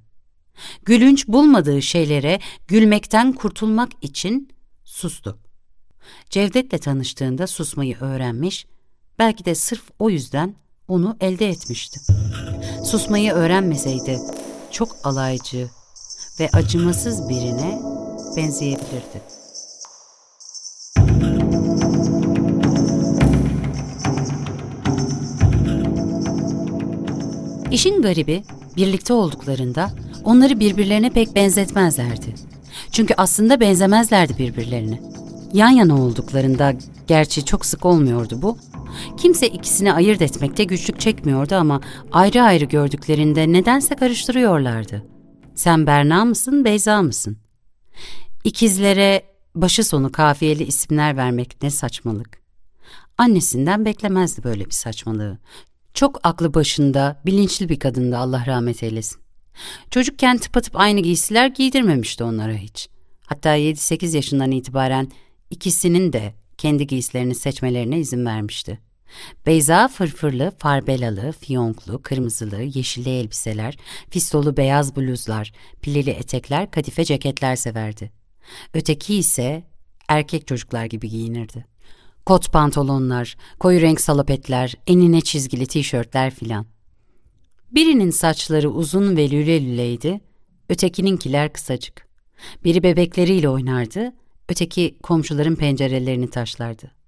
Gülünç 0.86 1.28
bulmadığı 1.28 1.82
şeylere 1.82 2.40
gülmekten 2.68 3.34
kurtulmak 3.34 3.90
için 4.02 4.50
sustu. 4.84 5.38
Cevdet'le 6.30 6.82
tanıştığında 6.82 7.48
susmayı 7.48 7.98
öğrenmiş, 7.98 8.66
belki 9.20 9.46
de 9.46 9.56
sırf 9.56 9.84
o 10.00 10.10
yüzden 10.10 10.56
onu 10.88 11.18
elde 11.20 11.50
etmişti. 11.50 12.00
Susmayı 12.86 13.32
öğrenmeseydi 13.32 14.20
çok 14.72 14.96
alaycı 15.04 15.70
ve 16.42 16.50
acımasız 16.54 17.30
birine 17.30 17.82
benzeyebilirdi. 18.38 19.22
İşin 27.72 28.02
garibi 28.02 28.44
birlikte 28.78 29.14
olduklarında 29.14 29.92
onları 30.24 30.60
birbirlerine 30.60 31.10
pek 31.10 31.36
benzetmezlerdi. 31.36 32.36
Çünkü 32.92 33.14
aslında 33.18 33.60
benzemezlerdi 33.60 34.38
birbirlerine. 34.38 35.00
Yan 35.54 35.70
yana 35.70 36.02
olduklarında, 36.02 36.74
gerçi 37.08 37.46
çok 37.46 37.66
sık 37.66 37.86
olmuyordu 37.86 38.42
bu, 38.42 38.58
kimse 39.18 39.48
ikisini 39.48 39.94
ayırt 39.94 40.22
etmekte 40.22 40.64
güçlük 40.64 41.00
çekmiyordu 41.00 41.56
ama 41.56 41.82
ayrı 42.12 42.42
ayrı 42.42 42.66
gördüklerinde 42.66 43.52
nedense 43.52 43.96
karıştırıyorlardı. 43.96 45.12
Sen 45.56 45.88
Berna 45.88 46.26
mısın, 46.26 46.66
Beyza 46.66 47.02
mısın? 47.02 47.38
İkizlere 48.44 49.24
başı 49.56 49.84
sonu 49.84 50.12
kafiyeli 50.12 50.64
isimler 50.64 51.18
vermek 51.18 51.64
ne 51.64 51.70
saçmalık. 51.70 52.42
Annesinden 53.18 53.86
beklemezdi 53.86 54.44
böyle 54.44 54.66
bir 54.66 54.72
saçmalığı. 54.72 55.38
Çok 55.94 56.20
aklı 56.24 56.54
başında, 56.54 57.22
bilinçli 57.26 57.70
bir 57.70 57.80
kadındı 57.80 58.18
Allah 58.18 58.46
rahmet 58.46 58.84
eylesin. 58.84 59.22
Çocukken 59.92 60.38
tıpatıp 60.38 60.80
aynı 60.80 61.00
giysiler 61.00 61.48
giydirmemişti 61.48 62.24
onlara 62.24 62.54
hiç. 62.54 62.90
Hatta 63.26 63.58
7-8 63.58 64.16
yaşından 64.16 64.52
itibaren 64.52 65.12
ikisinin 65.50 66.14
de 66.14 66.34
kendi 66.58 66.88
giysilerini 66.88 67.36
seçmelerine 67.36 68.00
izin 68.00 68.26
vermişti. 68.26 68.80
Beyza 69.46 69.88
fırfırlı, 69.88 70.52
farbelalı, 70.58 71.32
fiyonklu, 71.32 72.02
kırmızılı, 72.02 72.62
yeşilli 72.62 73.10
elbiseler, 73.10 73.78
fistolu 74.10 74.58
beyaz 74.58 74.96
bluzlar, 74.96 75.52
pileli 75.82 76.10
etekler, 76.10 76.72
kadife 76.72 77.06
ceketler 77.06 77.56
severdi. 77.56 78.12
Öteki 78.74 79.16
ise 79.16 79.64
erkek 80.08 80.48
çocuklar 80.48 80.86
gibi 80.86 81.10
giyinirdi. 81.10 81.66
Kot 82.26 82.54
pantolonlar, 82.54 83.38
koyu 83.60 83.82
renk 83.82 84.02
salopetler, 84.02 84.76
enine 84.88 85.22
çizgili 85.22 85.66
tişörtler 85.66 86.36
filan. 86.36 86.66
Birinin 87.72 88.12
saçları 88.12 88.70
uzun 88.70 89.18
ve 89.18 89.32
lüle 89.32 89.62
lüleydi, 89.62 90.22
ötekininkiler 90.70 91.54
kısacık. 91.54 92.08
Biri 92.64 92.84
bebekleriyle 92.84 93.50
oynardı, 93.50 94.14
öteki 94.50 94.98
komşuların 95.04 95.56
pencerelerini 95.56 96.30
taşlardı. 96.30 97.01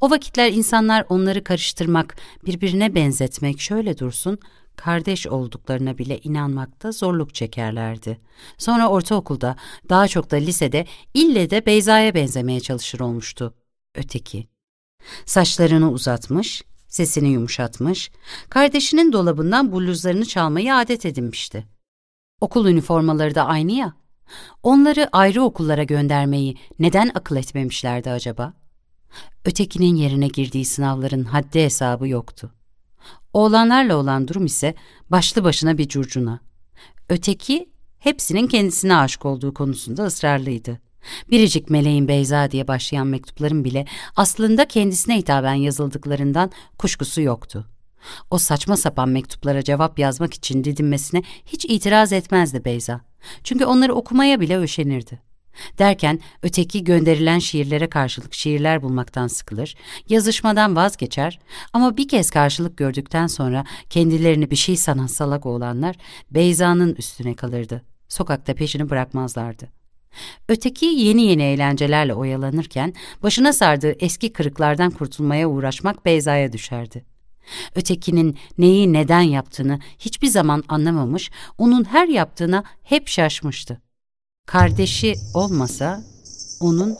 O 0.00 0.10
vakitler 0.10 0.52
insanlar 0.52 1.06
onları 1.08 1.44
karıştırmak, 1.44 2.16
birbirine 2.46 2.94
benzetmek 2.94 3.60
şöyle 3.60 3.98
dursun, 3.98 4.38
kardeş 4.76 5.26
olduklarına 5.26 5.98
bile 5.98 6.18
inanmakta 6.18 6.92
zorluk 6.92 7.34
çekerlerdi. 7.34 8.20
Sonra 8.58 8.88
ortaokulda, 8.88 9.56
daha 9.88 10.08
çok 10.08 10.30
da 10.30 10.36
lisede 10.36 10.86
ille 11.14 11.50
de 11.50 11.66
Beyza'ya 11.66 12.14
benzemeye 12.14 12.60
çalışır 12.60 13.00
olmuştu. 13.00 13.54
Öteki. 13.94 14.48
Saçlarını 15.26 15.90
uzatmış, 15.90 16.62
sesini 16.88 17.28
yumuşatmış, 17.28 18.10
kardeşinin 18.48 19.12
dolabından 19.12 19.72
bluzlarını 19.72 20.24
çalmayı 20.26 20.74
adet 20.74 21.06
edinmişti. 21.06 21.66
Okul 22.40 22.66
üniformaları 22.66 23.34
da 23.34 23.46
aynı 23.46 23.72
ya. 23.72 23.92
Onları 24.62 25.08
ayrı 25.12 25.42
okullara 25.42 25.82
göndermeyi 25.82 26.56
neden 26.78 27.10
akıl 27.14 27.36
etmemişlerdi 27.36 28.10
acaba? 28.10 28.52
Ötekinin 29.44 29.96
yerine 29.96 30.28
girdiği 30.28 30.64
sınavların 30.64 31.24
haddi 31.24 31.64
hesabı 31.64 32.08
yoktu. 32.08 32.54
Oğlanlarla 33.32 33.96
olan 33.96 34.28
durum 34.28 34.46
ise 34.46 34.74
başlı 35.10 35.44
başına 35.44 35.78
bir 35.78 35.88
curcuna. 35.88 36.40
Öteki 37.08 37.68
hepsinin 37.98 38.46
kendisine 38.46 38.96
aşık 38.96 39.24
olduğu 39.24 39.54
konusunda 39.54 40.04
ısrarlıydı. 40.04 40.80
Biricik 41.30 41.70
meleğin 41.70 42.08
Beyza 42.08 42.50
diye 42.50 42.68
başlayan 42.68 43.06
mektupların 43.06 43.64
bile 43.64 43.84
aslında 44.16 44.68
kendisine 44.68 45.16
hitaben 45.16 45.54
yazıldıklarından 45.54 46.50
kuşkusu 46.78 47.20
yoktu. 47.20 47.66
O 48.30 48.38
saçma 48.38 48.76
sapan 48.76 49.08
mektuplara 49.08 49.62
cevap 49.62 49.98
yazmak 49.98 50.34
için 50.34 50.64
didinmesine 50.64 51.22
hiç 51.46 51.64
itiraz 51.64 52.12
etmezdi 52.12 52.64
Beyza. 52.64 53.00
Çünkü 53.44 53.64
onları 53.64 53.94
okumaya 53.94 54.40
bile 54.40 54.58
öşenirdi. 54.58 55.27
Derken 55.78 56.20
öteki 56.42 56.84
gönderilen 56.84 57.38
şiirlere 57.38 57.88
karşılık 57.88 58.34
şiirler 58.34 58.82
bulmaktan 58.82 59.26
sıkılır, 59.26 59.74
yazışmadan 60.08 60.76
vazgeçer 60.76 61.38
ama 61.72 61.96
bir 61.96 62.08
kez 62.08 62.30
karşılık 62.30 62.76
gördükten 62.76 63.26
sonra 63.26 63.64
kendilerini 63.90 64.50
bir 64.50 64.56
şey 64.56 64.76
sanan 64.76 65.06
salak 65.06 65.46
oğlanlar 65.46 65.96
Beyza'nın 66.30 66.94
üstüne 66.94 67.34
kalırdı. 67.34 67.82
Sokakta 68.08 68.54
peşini 68.54 68.90
bırakmazlardı. 68.90 69.68
Öteki 70.48 70.86
yeni 70.86 71.22
yeni 71.22 71.42
eğlencelerle 71.42 72.14
oyalanırken 72.14 72.94
başına 73.22 73.52
sardığı 73.52 73.90
eski 73.90 74.32
kırıklardan 74.32 74.90
kurtulmaya 74.90 75.48
uğraşmak 75.48 76.04
Beyza'ya 76.04 76.52
düşerdi. 76.52 77.04
Ötekinin 77.74 78.38
neyi 78.58 78.92
neden 78.92 79.20
yaptığını 79.20 79.78
hiçbir 79.98 80.28
zaman 80.28 80.64
anlamamış, 80.68 81.30
onun 81.58 81.84
her 81.84 82.08
yaptığına 82.08 82.64
hep 82.82 83.08
şaşmıştı. 83.08 83.80
Kardeşi 84.48 85.14
olmasa 85.34 86.02
onun 86.60 86.96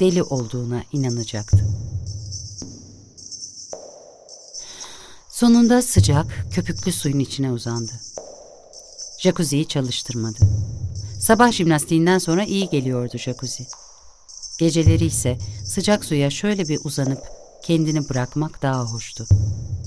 deli 0.00 0.22
olduğuna 0.22 0.82
inanacaktı. 0.92 1.66
Sonunda 5.28 5.82
sıcak, 5.82 6.46
köpüklü 6.50 6.92
suyun 6.92 7.18
içine 7.18 7.52
uzandı. 7.52 7.92
Jacuzziyi 9.20 9.68
çalıştırmadı. 9.68 10.38
Sabah 11.20 11.52
jimnastiğinden 11.52 12.18
sonra 12.18 12.44
iyi 12.44 12.68
geliyordu 12.68 13.18
jacuzzi. 13.18 13.66
Geceleri 14.58 15.04
ise 15.04 15.38
sıcak 15.64 16.04
suya 16.04 16.30
şöyle 16.30 16.68
bir 16.68 16.80
uzanıp 16.84 17.22
kendini 17.62 18.08
bırakmak 18.08 18.62
daha 18.62 18.84
hoştu. 18.84 19.26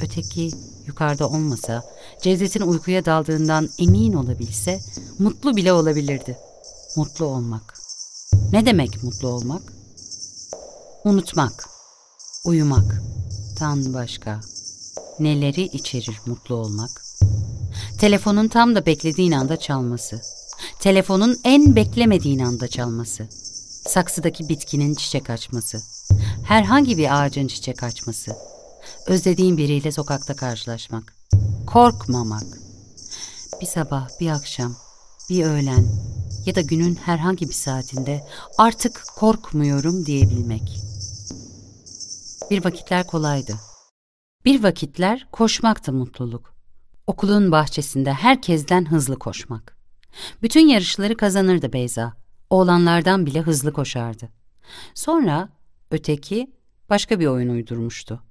Öteki 0.03 0.51
yukarıda 0.87 1.29
olmasa, 1.29 1.83
Cevdet'in 2.21 2.61
uykuya 2.61 3.05
daldığından 3.05 3.69
emin 3.79 4.13
olabilse 4.13 4.79
mutlu 5.19 5.55
bile 5.55 5.73
olabilirdi. 5.73 6.48
Mutlu 6.95 7.25
olmak. 7.25 7.77
Ne 8.51 8.65
demek 8.65 9.03
mutlu 9.03 9.27
olmak? 9.27 9.61
Unutmak, 11.03 11.69
uyumak, 12.45 13.01
tan 13.57 13.93
başka. 13.93 14.39
Neleri 15.19 15.61
içerir 15.61 16.19
mutlu 16.25 16.55
olmak? 16.55 16.89
Telefonun 17.99 18.47
tam 18.47 18.75
da 18.75 18.85
beklediğin 18.85 19.31
anda 19.31 19.57
çalması. 19.57 20.21
Telefonun 20.79 21.39
en 21.43 21.75
beklemediğin 21.75 22.39
anda 22.39 22.67
çalması. 22.67 23.27
Saksıdaki 23.87 24.49
bitkinin 24.49 24.95
çiçek 24.95 25.29
açması. 25.29 25.81
Herhangi 26.43 26.97
bir 26.97 27.21
ağacın 27.21 27.47
çiçek 27.47 27.83
açması. 27.83 28.35
Özlediğin 29.07 29.57
biriyle 29.57 29.91
sokakta 29.91 30.35
karşılaşmak. 30.35 31.15
Korkmamak. 31.67 32.45
Bir 33.61 33.65
sabah, 33.65 34.09
bir 34.19 34.29
akşam, 34.29 34.75
bir 35.29 35.45
öğlen 35.45 35.85
ya 36.49 36.55
da 36.55 36.61
günün 36.61 36.95
herhangi 36.95 37.47
bir 37.47 37.53
saatinde 37.53 38.21
artık 38.57 39.03
korkmuyorum 39.15 40.05
diyebilmek. 40.05 40.79
Bir 42.51 42.65
vakitler 42.65 43.07
kolaydı. 43.07 43.55
Bir 44.45 44.63
vakitler 44.63 45.27
koşmaktı 45.31 45.93
mutluluk. 45.93 46.53
Okulun 47.07 47.51
bahçesinde 47.51 48.13
herkesten 48.13 48.85
hızlı 48.85 49.19
koşmak. 49.19 49.77
Bütün 50.41 50.67
yarışları 50.67 51.17
kazanırdı 51.17 51.73
Beyza. 51.73 52.13
Oğlanlardan 52.49 53.25
bile 53.25 53.41
hızlı 53.41 53.73
koşardı. 53.73 54.29
Sonra 54.93 55.49
öteki 55.91 56.51
başka 56.89 57.19
bir 57.19 57.27
oyun 57.27 57.49
uydurmuştu. 57.49 58.23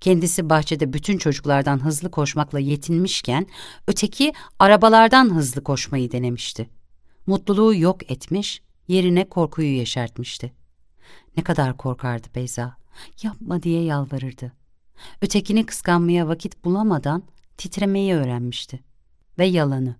Kendisi 0.00 0.50
bahçede 0.50 0.92
bütün 0.92 1.18
çocuklardan 1.18 1.84
hızlı 1.84 2.10
koşmakla 2.10 2.58
yetinmişken 2.58 3.46
öteki 3.86 4.32
arabalardan 4.58 5.34
hızlı 5.34 5.64
koşmayı 5.64 6.12
denemişti. 6.12 6.81
Mutluluğu 7.26 7.74
yok 7.74 8.10
etmiş, 8.10 8.62
yerine 8.88 9.28
korkuyu 9.28 9.76
yeşertmişti. 9.76 10.52
Ne 11.36 11.42
kadar 11.42 11.76
korkardı 11.76 12.28
Beyza. 12.34 12.76
Yapma 13.22 13.62
diye 13.62 13.82
yalvarırdı. 13.84 14.52
Ötekini 15.22 15.66
kıskanmaya 15.66 16.28
vakit 16.28 16.64
bulamadan 16.64 17.22
titremeyi 17.56 18.14
öğrenmişti. 18.14 18.80
Ve 19.38 19.44
yalanı. 19.44 19.96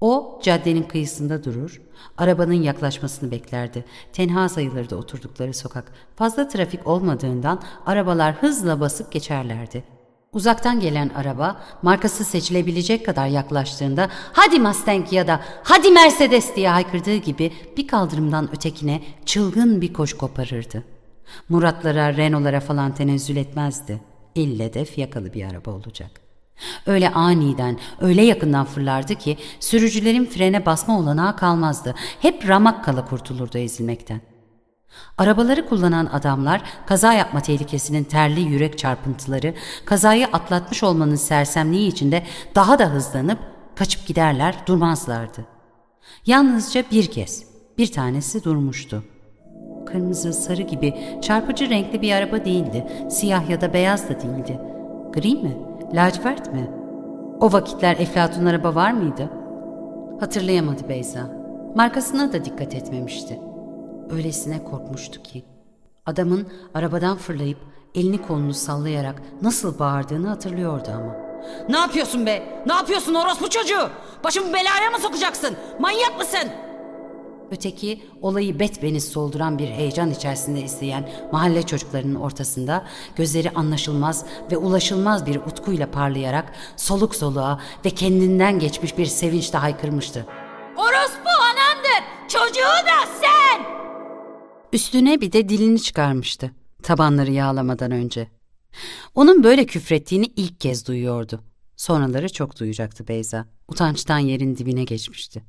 O 0.00 0.40
caddenin 0.42 0.82
kıyısında 0.82 1.44
durur, 1.44 1.82
arabanın 2.16 2.62
yaklaşmasını 2.62 3.30
beklerdi. 3.30 3.84
Tenha 4.12 4.48
sayılırdı 4.48 4.96
oturdukları 4.96 5.54
sokak. 5.54 5.92
Fazla 6.16 6.48
trafik 6.48 6.86
olmadığından 6.86 7.62
arabalar 7.86 8.34
hızla 8.34 8.80
basıp 8.80 9.12
geçerlerdi. 9.12 9.97
Uzaktan 10.32 10.80
gelen 10.80 11.08
araba 11.08 11.60
markası 11.82 12.24
seçilebilecek 12.24 13.06
kadar 13.06 13.26
yaklaştığında 13.26 14.08
hadi 14.32 14.60
Mustang 14.60 15.12
ya 15.12 15.26
da 15.26 15.40
hadi 15.62 15.90
Mercedes 15.90 16.56
diye 16.56 16.68
haykırdığı 16.68 17.16
gibi 17.16 17.52
bir 17.76 17.86
kaldırımdan 17.86 18.48
ötekine 18.52 19.02
çılgın 19.24 19.80
bir 19.80 19.92
koş 19.92 20.12
koparırdı. 20.12 20.84
Muratlara, 21.48 22.16
Renault'lara 22.16 22.60
falan 22.60 22.94
tenezzül 22.94 23.36
etmezdi. 23.36 24.00
İlle 24.34 24.74
de 24.74 24.84
fiyakalı 24.84 25.34
bir 25.34 25.44
araba 25.44 25.70
olacak.'' 25.70 26.28
Öyle 26.86 27.10
aniden, 27.10 27.78
öyle 28.00 28.22
yakından 28.22 28.64
fırlardı 28.66 29.14
ki 29.14 29.36
sürücülerin 29.60 30.26
frene 30.26 30.66
basma 30.66 30.98
olanağı 30.98 31.36
kalmazdı. 31.36 31.94
Hep 32.20 32.48
ramak 32.48 32.84
kala 32.84 33.04
kurtulurdu 33.04 33.58
ezilmekten. 33.58 34.20
Arabaları 35.18 35.68
kullanan 35.68 36.06
adamlar 36.06 36.62
kaza 36.86 37.12
yapma 37.12 37.40
tehlikesinin 37.40 38.04
terli 38.04 38.40
yürek 38.40 38.78
çarpıntıları, 38.78 39.54
kazayı 39.84 40.26
atlatmış 40.26 40.82
olmanın 40.82 41.14
sersemliği 41.14 41.88
içinde 41.88 42.22
daha 42.54 42.78
da 42.78 42.86
hızlanıp 42.86 43.38
kaçıp 43.76 44.06
giderler, 44.06 44.54
durmazlardı. 44.66 45.44
Yalnızca 46.26 46.84
bir 46.90 47.06
kez 47.06 47.44
bir 47.78 47.92
tanesi 47.92 48.44
durmuştu. 48.44 49.04
Kırmızı, 49.86 50.32
sarı 50.32 50.62
gibi 50.62 50.94
çarpıcı 51.22 51.70
renkli 51.70 52.02
bir 52.02 52.12
araba 52.12 52.44
değildi. 52.44 52.86
Siyah 53.10 53.50
ya 53.50 53.60
da 53.60 53.72
beyaz 53.72 54.08
da 54.08 54.20
değildi. 54.20 54.60
Gri 55.12 55.34
mi? 55.34 55.56
Lacivert 55.94 56.52
mi? 56.52 56.70
O 57.40 57.52
vakitler 57.52 57.96
Eflatun 57.98 58.46
araba 58.46 58.74
var 58.74 58.92
mıydı? 58.92 59.30
Hatırlayamadı 60.20 60.88
Beyza. 60.88 61.30
Markasına 61.74 62.32
da 62.32 62.44
dikkat 62.44 62.74
etmemişti. 62.74 63.47
Öylesine 64.10 64.64
korkmuştu 64.64 65.22
ki. 65.22 65.44
Adamın 66.06 66.48
arabadan 66.74 67.16
fırlayıp 67.16 67.58
elini 67.94 68.22
kolunu 68.22 68.54
sallayarak 68.54 69.22
nasıl 69.42 69.78
bağırdığını 69.78 70.28
hatırlıyordu 70.28 70.88
ama. 70.94 71.16
Ne 71.68 71.76
yapıyorsun 71.78 72.26
be? 72.26 72.62
Ne 72.66 72.72
yapıyorsun 72.72 73.14
orospu 73.14 73.50
çocuğu? 73.50 73.90
Başımı 74.24 74.52
belaya 74.52 74.90
mı 74.90 74.98
sokacaksın? 74.98 75.56
Manyak 75.80 76.18
mısın? 76.18 76.48
Öteki 77.50 78.02
olayı 78.22 78.58
betbeniz 78.58 79.08
solduran 79.08 79.58
bir 79.58 79.68
heyecan 79.68 80.10
içerisinde 80.10 80.60
izleyen 80.60 81.08
mahalle 81.32 81.62
çocuklarının 81.62 82.14
ortasında 82.14 82.84
gözleri 83.16 83.50
anlaşılmaz 83.50 84.24
ve 84.52 84.56
ulaşılmaz 84.56 85.26
bir 85.26 85.36
utkuyla 85.36 85.90
parlayarak 85.90 86.52
soluk 86.76 87.14
soluğa 87.14 87.60
ve 87.84 87.90
kendinden 87.90 88.58
geçmiş 88.58 88.98
bir 88.98 89.06
sevinçle 89.06 89.58
haykırmıştı. 89.58 90.26
Orospu 90.76 91.30
anamdır, 91.42 92.28
çocuğu 92.28 92.86
da 92.86 93.06
sen! 93.20 93.37
Üstüne 94.72 95.20
bir 95.20 95.32
de 95.32 95.48
dilini 95.48 95.82
çıkarmıştı 95.82 96.50
tabanları 96.82 97.32
yağlamadan 97.32 97.90
önce. 97.90 98.28
Onun 99.14 99.44
böyle 99.44 99.66
küfrettiğini 99.66 100.26
ilk 100.36 100.60
kez 100.60 100.86
duyuyordu. 100.86 101.40
Sonraları 101.76 102.32
çok 102.32 102.60
duyacaktı 102.60 103.08
Beyza. 103.08 103.46
Utançtan 103.68 104.18
yerin 104.18 104.56
dibine 104.56 104.84
geçmişti. 104.84 105.44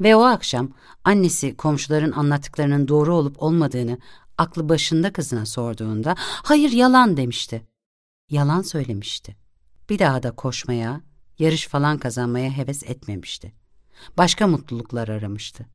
Ve 0.00 0.16
o 0.16 0.22
akşam 0.22 0.70
annesi 1.04 1.56
komşuların 1.56 2.12
anlattıklarının 2.12 2.88
doğru 2.88 3.14
olup 3.14 3.42
olmadığını 3.42 3.98
aklı 4.38 4.68
başında 4.68 5.12
kızına 5.12 5.46
sorduğunda 5.46 6.14
hayır 6.18 6.72
yalan 6.72 7.16
demişti. 7.16 7.62
Yalan 8.30 8.62
söylemişti. 8.62 9.36
Bir 9.90 9.98
daha 9.98 10.22
da 10.22 10.30
koşmaya, 10.30 11.00
yarış 11.38 11.68
falan 11.68 11.98
kazanmaya 11.98 12.50
heves 12.50 12.82
etmemişti. 12.82 13.52
Başka 14.18 14.46
mutluluklar 14.46 15.08
aramıştı. 15.08 15.66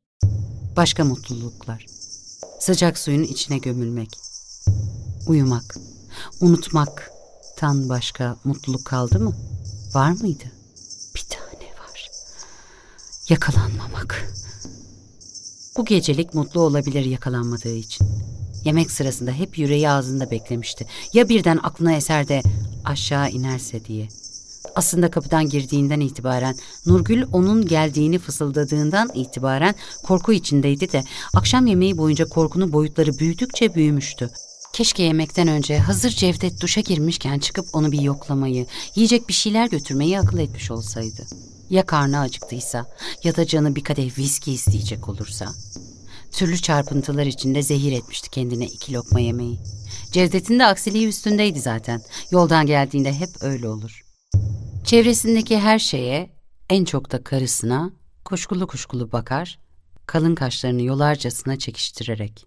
Başka 0.76 1.04
mutluluklar. 1.04 1.99
Sıcak 2.60 2.98
suyun 2.98 3.22
içine 3.22 3.58
gömülmek. 3.58 4.18
Uyumak. 5.26 5.76
Unutmak. 6.40 7.10
Tan 7.56 7.88
başka 7.88 8.36
mutluluk 8.44 8.84
kaldı 8.84 9.20
mı? 9.20 9.36
Var 9.94 10.10
mıydı? 10.10 10.44
Bir 11.14 11.20
tane 11.20 11.70
var. 11.80 12.10
Yakalanmamak. 13.28 14.32
Bu 15.76 15.84
gecelik 15.84 16.34
mutlu 16.34 16.60
olabilir 16.60 17.04
yakalanmadığı 17.04 17.74
için. 17.74 18.06
Yemek 18.64 18.90
sırasında 18.90 19.30
hep 19.30 19.58
yüreği 19.58 19.90
ağzında 19.90 20.30
beklemişti. 20.30 20.86
Ya 21.12 21.28
birden 21.28 21.58
aklına 21.62 21.92
eser 21.92 22.28
de 22.28 22.42
aşağı 22.84 23.30
inerse 23.30 23.84
diye. 23.84 24.08
Aslında 24.74 25.10
kapıdan 25.10 25.48
girdiğinden 25.48 26.00
itibaren, 26.00 26.56
Nurgül 26.86 27.24
onun 27.32 27.66
geldiğini 27.66 28.18
fısıldadığından 28.18 29.10
itibaren 29.14 29.74
korku 30.02 30.32
içindeydi 30.32 30.92
de 30.92 31.04
akşam 31.34 31.66
yemeği 31.66 31.98
boyunca 31.98 32.28
korkunun 32.28 32.72
boyutları 32.72 33.18
büyüdükçe 33.18 33.74
büyümüştü. 33.74 34.30
Keşke 34.72 35.02
yemekten 35.02 35.48
önce 35.48 35.78
hazır 35.78 36.10
Cevdet 36.10 36.60
duşa 36.60 36.80
girmişken 36.80 37.38
çıkıp 37.38 37.66
onu 37.72 37.92
bir 37.92 38.00
yoklamayı, 38.00 38.66
yiyecek 38.94 39.28
bir 39.28 39.32
şeyler 39.32 39.66
götürmeyi 39.66 40.18
akıl 40.20 40.38
etmiş 40.38 40.70
olsaydı. 40.70 41.26
Ya 41.70 41.86
karnı 41.86 42.20
acıktıysa 42.20 42.86
ya 43.24 43.36
da 43.36 43.46
canı 43.46 43.76
bir 43.76 43.84
kadeh 43.84 44.18
viski 44.18 44.52
isteyecek 44.52 45.08
olursa. 45.08 45.46
Türlü 46.32 46.58
çarpıntılar 46.58 47.26
içinde 47.26 47.62
zehir 47.62 47.92
etmişti 47.92 48.30
kendine 48.30 48.66
iki 48.66 48.92
lokma 48.92 49.20
yemeği. 49.20 49.58
Cevdet'in 50.12 50.58
de 50.58 50.66
aksiliği 50.66 51.08
üstündeydi 51.08 51.60
zaten. 51.60 52.02
Yoldan 52.30 52.66
geldiğinde 52.66 53.12
hep 53.12 53.30
öyle 53.40 53.68
olur. 53.68 54.09
Çevresindeki 54.90 55.58
her 55.58 55.78
şeye, 55.78 56.30
en 56.70 56.84
çok 56.84 57.12
da 57.12 57.24
karısına 57.24 57.90
kuşkulu 58.24 58.66
kuşkulu 58.66 59.12
bakar, 59.12 59.58
kalın 60.06 60.34
kaşlarını 60.34 60.82
yolarcasına 60.82 61.58
çekiştirerek. 61.58 62.46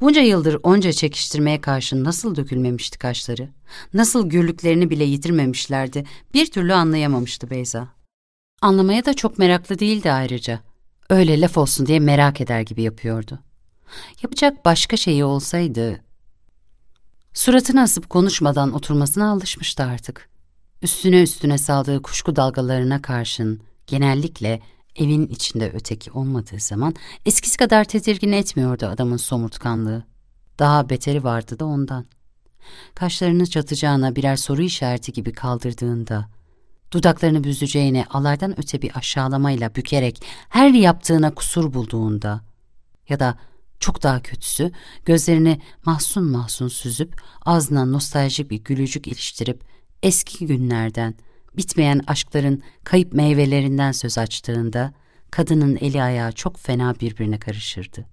Bunca 0.00 0.20
yıldır 0.20 0.58
onca 0.62 0.92
çekiştirmeye 0.92 1.60
karşın 1.60 2.04
nasıl 2.04 2.36
dökülmemişti 2.36 2.98
kaşları, 2.98 3.48
nasıl 3.94 4.28
gürlüklerini 4.28 4.90
bile 4.90 5.04
yitirmemişlerdi 5.04 6.04
bir 6.34 6.50
türlü 6.50 6.74
anlayamamıştı 6.74 7.50
Beyza. 7.50 7.88
Anlamaya 8.62 9.04
da 9.04 9.14
çok 9.14 9.38
meraklı 9.38 9.78
değildi 9.78 10.12
ayrıca. 10.12 10.60
Öyle 11.10 11.40
laf 11.40 11.58
olsun 11.58 11.86
diye 11.86 12.00
merak 12.00 12.40
eder 12.40 12.60
gibi 12.60 12.82
yapıyordu. 12.82 13.38
Yapacak 14.22 14.64
başka 14.64 14.96
şeyi 14.96 15.24
olsaydı... 15.24 16.04
Suratını 17.34 17.82
asıp 17.82 18.10
konuşmadan 18.10 18.72
oturmasına 18.72 19.30
alışmıştı 19.30 19.82
artık. 19.82 20.33
Üstüne 20.84 21.22
üstüne 21.22 21.58
saldığı 21.58 22.02
kuşku 22.02 22.36
dalgalarına 22.36 23.02
karşın 23.02 23.60
genellikle 23.86 24.60
evin 24.96 25.26
içinde 25.26 25.72
öteki 25.74 26.12
olmadığı 26.12 26.60
zaman 26.60 26.94
eskisi 27.26 27.56
kadar 27.56 27.84
tedirgin 27.84 28.32
etmiyordu 28.32 28.86
adamın 28.86 29.16
somurtkanlığı. 29.16 30.04
Daha 30.58 30.90
beteri 30.90 31.24
vardı 31.24 31.58
da 31.58 31.64
ondan. 31.64 32.06
Kaşlarını 32.94 33.46
çatacağına 33.46 34.16
birer 34.16 34.36
soru 34.36 34.62
işareti 34.62 35.12
gibi 35.12 35.32
kaldırdığında, 35.32 36.28
dudaklarını 36.92 37.44
büzeceğine 37.44 38.06
alardan 38.10 38.60
öte 38.60 38.82
bir 38.82 38.96
aşağılamayla 38.96 39.74
bükerek 39.74 40.22
her 40.48 40.70
yaptığına 40.70 41.34
kusur 41.34 41.74
bulduğunda 41.74 42.40
ya 43.08 43.20
da 43.20 43.38
çok 43.80 44.02
daha 44.02 44.22
kötüsü 44.22 44.72
gözlerini 45.04 45.60
mahzun 45.84 46.24
mahzun 46.24 46.68
süzüp 46.68 47.22
ağzına 47.44 47.84
nostaljik 47.84 48.50
bir 48.50 48.64
gülücük 48.64 49.06
iliştirip 49.06 49.73
eski 50.04 50.46
günlerden, 50.46 51.14
bitmeyen 51.56 52.00
aşkların 52.06 52.62
kayıp 52.84 53.12
meyvelerinden 53.12 53.92
söz 53.92 54.18
açtığında 54.18 54.92
kadının 55.30 55.76
eli 55.80 56.02
ayağı 56.02 56.32
çok 56.32 56.58
fena 56.58 56.94
birbirine 57.00 57.38
karışırdı. 57.38 58.06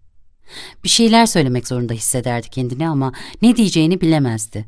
Bir 0.83 0.89
şeyler 0.89 1.25
söylemek 1.25 1.67
zorunda 1.67 1.93
hissederdi 1.93 2.49
kendini 2.49 2.89
ama 2.89 3.13
ne 3.41 3.55
diyeceğini 3.55 4.01
bilemezdi. 4.01 4.65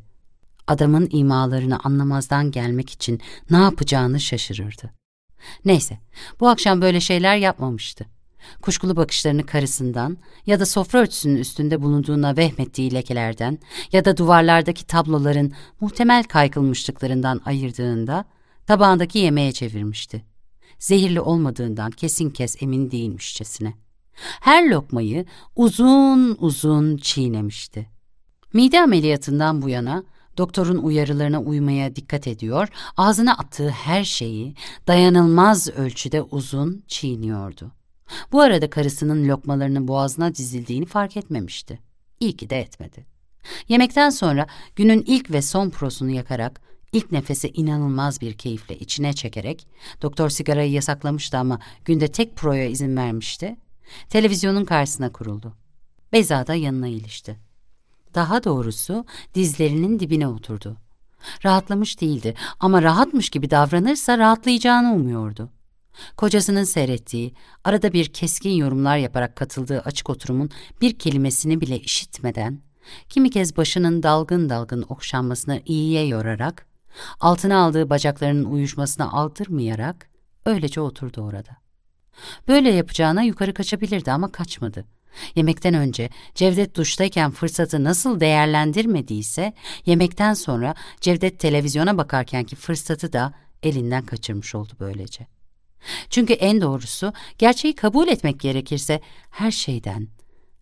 Adamın 0.67 1.09
imalarını 1.11 1.79
anlamazdan 1.83 2.51
gelmek 2.51 2.89
için 2.89 3.21
ne 3.49 3.57
yapacağını 3.57 4.19
şaşırırdı. 4.19 4.91
Neyse, 5.65 5.97
bu 6.39 6.47
akşam 6.47 6.81
böyle 6.81 6.99
şeyler 6.99 7.37
yapmamıştı. 7.37 8.05
Kuşkulu 8.61 8.95
bakışlarını 8.95 9.45
karısından 9.45 10.17
ya 10.45 10.59
da 10.59 10.65
sofra 10.65 10.99
örtüsünün 10.99 11.35
üstünde 11.35 11.81
bulunduğuna 11.81 12.37
vehmettiği 12.37 12.93
lekelerden 12.93 13.59
ya 13.91 14.05
da 14.05 14.17
duvarlardaki 14.17 14.87
tabloların 14.87 15.53
muhtemel 15.81 16.23
kaykılmışlıklarından 16.23 17.41
ayırdığında 17.45 18.25
tabağındaki 18.67 19.19
yemeğe 19.19 19.51
çevirmişti. 19.51 20.23
Zehirli 20.79 21.21
olmadığından 21.21 21.91
kesin 21.91 22.29
kes 22.29 22.61
emin 22.61 22.91
değilmişçesine. 22.91 23.73
Her 24.41 24.69
lokmayı 24.69 25.25
uzun 25.55 26.37
uzun 26.39 26.97
çiğnemişti. 26.97 27.89
Mide 28.53 28.81
ameliyatından 28.81 29.61
bu 29.61 29.69
yana 29.69 30.03
doktorun 30.37 30.77
uyarılarına 30.77 31.41
uymaya 31.41 31.95
dikkat 31.95 32.27
ediyor, 32.27 32.67
ağzına 32.97 33.33
attığı 33.37 33.69
her 33.69 34.03
şeyi 34.03 34.55
dayanılmaz 34.87 35.69
ölçüde 35.69 36.21
uzun 36.21 36.83
çiğniyordu. 36.87 37.71
Bu 38.31 38.41
arada 38.41 38.69
karısının 38.69 39.27
lokmalarının 39.27 39.87
boğazına 39.87 40.35
dizildiğini 40.35 40.85
fark 40.85 41.17
etmemişti. 41.17 41.79
İyi 42.19 42.37
ki 42.37 42.49
de 42.49 42.59
etmedi. 42.59 43.05
Yemekten 43.67 44.09
sonra 44.09 44.47
günün 44.75 45.03
ilk 45.07 45.31
ve 45.31 45.41
son 45.41 45.69
prosunu 45.69 46.09
yakarak, 46.09 46.61
ilk 46.91 47.11
nefese 47.11 47.49
inanılmaz 47.49 48.21
bir 48.21 48.33
keyifle 48.33 48.79
içine 48.79 49.13
çekerek, 49.13 49.67
doktor 50.01 50.29
sigarayı 50.29 50.71
yasaklamıştı 50.71 51.37
ama 51.37 51.59
günde 51.85 52.07
tek 52.07 52.35
proya 52.35 52.65
izin 52.65 52.97
vermişti, 52.97 53.55
televizyonun 54.09 54.65
karşısına 54.65 55.11
kuruldu. 55.11 55.53
Beza 56.13 56.47
da 56.47 56.55
yanına 56.55 56.87
ilişti. 56.87 57.39
Daha 58.15 58.43
doğrusu 58.43 59.05
dizlerinin 59.35 59.99
dibine 59.99 60.27
oturdu. 60.27 60.77
Rahatlamış 61.45 62.01
değildi 62.01 62.33
ama 62.59 62.83
rahatmış 62.83 63.29
gibi 63.29 63.49
davranırsa 63.49 64.17
rahatlayacağını 64.17 64.93
umuyordu. 64.93 65.49
Kocasının 66.17 66.63
seyrettiği, 66.63 67.33
arada 67.63 67.93
bir 67.93 68.13
keskin 68.13 68.51
yorumlar 68.51 68.97
yaparak 68.97 69.35
katıldığı 69.35 69.79
açık 69.81 70.09
oturumun 70.09 70.49
bir 70.81 70.99
kelimesini 70.99 71.61
bile 71.61 71.79
işitmeden, 71.79 72.61
kimi 73.09 73.29
kez 73.29 73.57
başının 73.57 74.03
dalgın 74.03 74.49
dalgın 74.49 74.85
okşanmasını 74.89 75.61
iyiye 75.65 76.05
yorarak, 76.07 76.65
altına 77.19 77.63
aldığı 77.63 77.89
bacaklarının 77.89 78.45
uyuşmasına 78.45 79.11
aldırmayarak 79.11 80.09
öylece 80.45 80.81
oturdu 80.81 81.21
orada. 81.21 81.57
Böyle 82.47 82.71
yapacağına 82.71 83.21
yukarı 83.21 83.53
kaçabilirdi 83.53 84.11
ama 84.11 84.31
kaçmadı. 84.31 84.85
Yemekten 85.35 85.73
önce 85.73 86.09
Cevdet 86.35 86.75
duştayken 86.75 87.31
fırsatı 87.31 87.83
nasıl 87.83 88.19
değerlendirmediyse, 88.19 89.53
yemekten 89.85 90.33
sonra 90.33 90.75
Cevdet 91.01 91.39
televizyona 91.39 91.97
bakarkenki 91.97 92.55
fırsatı 92.55 93.13
da 93.13 93.33
elinden 93.63 94.05
kaçırmış 94.05 94.55
oldu 94.55 94.73
böylece. 94.79 95.27
Çünkü 96.09 96.33
en 96.33 96.61
doğrusu 96.61 97.13
gerçeği 97.37 97.75
kabul 97.75 98.07
etmek 98.07 98.39
gerekirse 98.39 99.01
her 99.29 99.51
şeyden, 99.51 100.07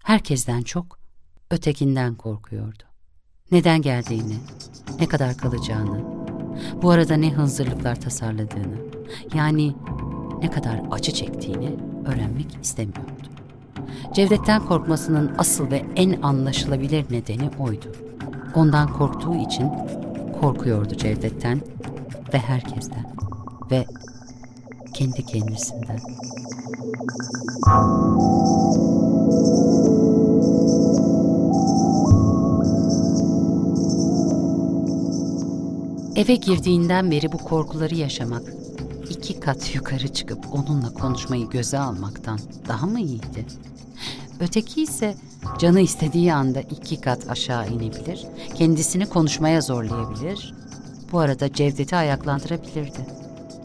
herkesten 0.03 0.61
çok 0.61 0.99
ötekinden 1.51 2.15
korkuyordu. 2.15 2.83
Neden 3.51 3.81
geldiğini, 3.81 4.35
ne 4.99 5.07
kadar 5.07 5.37
kalacağını, 5.37 6.03
bu 6.81 6.91
arada 6.91 7.15
ne 7.15 7.33
hınzırlıklar 7.33 8.01
tasarladığını, 8.01 8.77
yani 9.33 9.75
ne 10.41 10.51
kadar 10.51 10.81
acı 10.91 11.11
çektiğini 11.11 11.75
öğrenmek 12.05 12.47
istemiyordu. 12.61 13.11
Cevdet'ten 14.13 14.65
korkmasının 14.65 15.31
asıl 15.37 15.71
ve 15.71 15.85
en 15.95 16.21
anlaşılabilir 16.21 17.05
nedeni 17.11 17.49
oydu. 17.59 17.91
Ondan 18.55 18.93
korktuğu 18.93 19.35
için 19.35 19.71
korkuyordu 20.41 20.95
Cevdet'ten 20.95 21.61
ve 22.33 22.37
herkesten 22.37 23.15
ve 23.71 23.85
kendi 24.93 25.25
kendisinden. 25.25 25.99
Eve 36.15 36.35
girdiğinden 36.35 37.11
beri 37.11 37.31
bu 37.31 37.37
korkuları 37.37 37.95
yaşamak, 37.95 38.43
iki 39.09 39.39
kat 39.39 39.75
yukarı 39.75 40.07
çıkıp 40.07 40.45
onunla 40.53 40.93
konuşmayı 40.93 41.49
göze 41.49 41.79
almaktan 41.79 42.39
daha 42.67 42.85
mı 42.85 42.99
iyiydi? 42.99 43.45
Öteki 44.39 44.81
ise 44.83 45.15
canı 45.59 45.79
istediği 45.79 46.33
anda 46.33 46.61
iki 46.61 47.01
kat 47.01 47.29
aşağı 47.29 47.67
inebilir, 47.69 48.25
kendisini 48.55 49.05
konuşmaya 49.05 49.61
zorlayabilir, 49.61 50.53
bu 51.11 51.19
arada 51.19 51.53
Cevdet'i 51.53 51.95
ayaklandırabilirdi. 51.95 53.20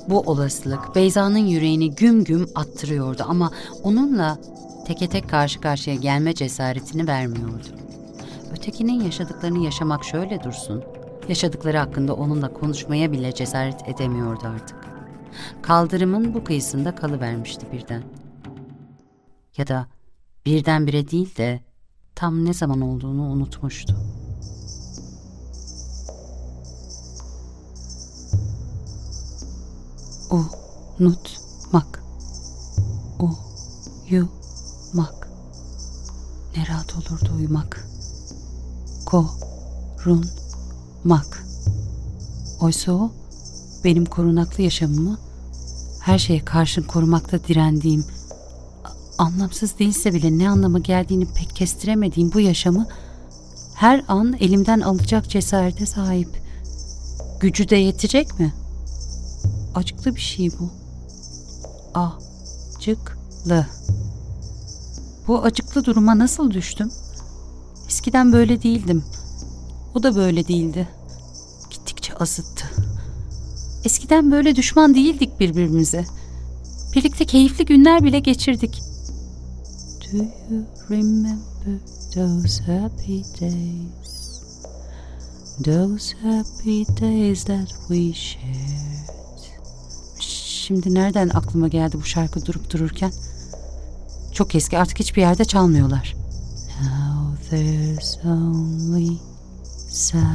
Bu 0.08 0.20
olasılık 0.20 0.94
Beyza'nın 0.94 1.38
yüreğini 1.38 1.94
güm 1.94 2.24
güm 2.24 2.48
attırıyordu 2.54 3.24
ama 3.28 3.50
onunla 3.82 4.38
teke 4.86 5.08
tek 5.08 5.30
karşı 5.30 5.60
karşıya 5.60 5.96
gelme 5.96 6.34
cesaretini 6.34 7.08
vermiyordu. 7.08 7.66
Ötekinin 8.52 9.04
yaşadıklarını 9.04 9.64
yaşamak 9.64 10.04
şöyle 10.04 10.42
dursun, 10.42 10.84
yaşadıkları 11.28 11.78
hakkında 11.78 12.14
onunla 12.14 12.52
konuşmaya 12.52 13.12
bile 13.12 13.34
cesaret 13.34 13.88
edemiyordu 13.88 14.42
artık. 14.44 14.76
Kaldırımın 15.62 16.34
bu 16.34 16.44
kıyısında 16.44 16.94
kalıvermişti 16.94 17.66
birden. 17.72 18.02
Ya 19.56 19.66
da 19.66 19.86
birdenbire 20.46 21.10
değil 21.10 21.36
de 21.36 21.60
tam 22.14 22.44
ne 22.44 22.54
zaman 22.54 22.80
olduğunu 22.80 23.22
unutmuştu. 23.22 23.96
Unutmak. 30.30 32.02
Uyumak. 33.18 35.28
Ne 36.56 36.66
rahat 36.68 36.94
olurdu 36.96 37.32
uyumak. 37.38 37.88
Korunmak. 39.96 41.46
Oysa 42.60 42.92
o 42.92 43.10
benim 43.84 44.04
korunaklı 44.04 44.62
yaşamımı 44.62 45.18
her 46.00 46.18
şeye 46.18 46.44
karşın 46.44 46.82
korumakta 46.82 47.44
direndiğim, 47.44 48.04
anlamsız 49.18 49.78
değilse 49.78 50.14
bile 50.14 50.38
ne 50.38 50.50
anlama 50.50 50.78
geldiğini 50.78 51.26
pek 51.26 51.56
kestiremediğim 51.56 52.32
bu 52.32 52.40
yaşamı 52.40 52.86
her 53.74 54.04
an 54.08 54.36
elimden 54.40 54.80
alacak 54.80 55.30
cesarete 55.30 55.86
sahip. 55.86 56.28
Gücü 57.40 57.68
de 57.68 57.76
yetecek 57.76 58.40
mi? 58.40 58.54
Acıklı 59.76 60.14
bir 60.14 60.20
şey 60.20 60.50
bu 60.60 60.70
acıklı. 61.94 63.66
Bu 65.28 65.42
acıklı 65.42 65.84
duruma 65.84 66.18
nasıl 66.18 66.50
düştüm? 66.50 66.90
Eskiden 67.88 68.32
böyle 68.32 68.62
değildim. 68.62 69.04
O 69.94 70.02
da 70.02 70.16
böyle 70.16 70.48
değildi. 70.48 70.88
Gittikçe 71.70 72.14
azıttı. 72.14 72.66
Eskiden 73.84 74.32
böyle 74.32 74.56
düşman 74.56 74.94
değildik 74.94 75.40
birbirimize. 75.40 76.04
Birlikte 76.94 77.24
keyifli 77.24 77.64
günler 77.64 78.04
bile 78.04 78.18
geçirdik. 78.18 78.82
Do 80.00 80.16
you 80.16 80.64
remember 80.90 81.78
those 82.14 82.62
happy 82.62 83.20
days? 83.40 84.42
Those 85.64 86.16
happy 86.22 86.84
days 87.00 87.44
that 87.44 87.68
we 87.88 88.12
shared. 88.12 88.95
Şimdi 90.66 90.94
nereden 90.94 91.28
aklıma 91.28 91.68
geldi 91.68 91.96
bu 92.00 92.04
şarkı 92.04 92.46
durup 92.46 92.72
dururken? 92.72 93.12
Çok 94.32 94.54
eski 94.54 94.78
artık 94.78 94.98
hiçbir 94.98 95.20
yerde 95.20 95.44
çalmıyorlar. 95.44 96.16
Now 96.82 97.50
there's 97.50 98.18
only 98.24 99.18
sorrow. 99.90 100.26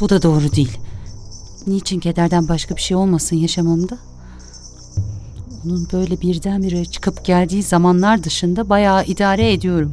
Bu 0.00 0.08
da 0.08 0.22
doğru 0.22 0.52
değil. 0.52 0.78
Niçin 1.66 2.00
kederden 2.00 2.48
başka 2.48 2.76
bir 2.76 2.80
şey 2.80 2.96
olmasın 2.96 3.36
yaşamamda? 3.36 3.98
Onun 5.64 5.88
böyle 5.92 6.20
birdenbire 6.20 6.84
çıkıp 6.84 7.24
geldiği 7.24 7.62
zamanlar 7.62 8.24
dışında 8.24 8.68
bayağı 8.68 9.04
idare 9.04 9.52
ediyorum. 9.52 9.92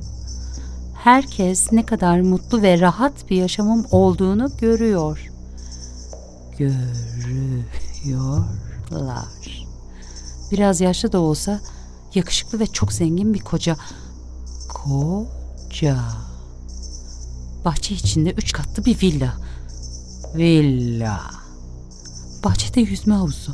Herkes 1.04 1.72
ne 1.72 1.86
kadar 1.86 2.22
mutlu 2.22 2.62
ve 2.62 2.80
rahat 2.80 3.30
bir 3.30 3.36
yaşamım 3.36 3.86
olduğunu 3.92 4.52
görüyor. 4.62 5.29
Görüyorlar. 6.60 7.68
Biraz 10.52 10.82
yaşlı 10.82 11.12
da 11.12 11.20
olsa 11.20 11.60
yakışıklı 12.16 12.60
ve 12.60 12.68
çok 12.68 12.94
zengin 12.94 13.34
bir 13.34 13.40
koca. 13.40 13.78
Koca. 14.70 16.00
Bahçe 17.66 17.96
içinde 17.96 18.32
üç 18.32 18.52
katlı 18.52 18.86
bir 18.86 19.02
villa. 19.02 19.34
Villa. 20.36 21.22
Bahçede 22.44 22.82
yüzme 22.82 23.14
havuzu. 23.16 23.54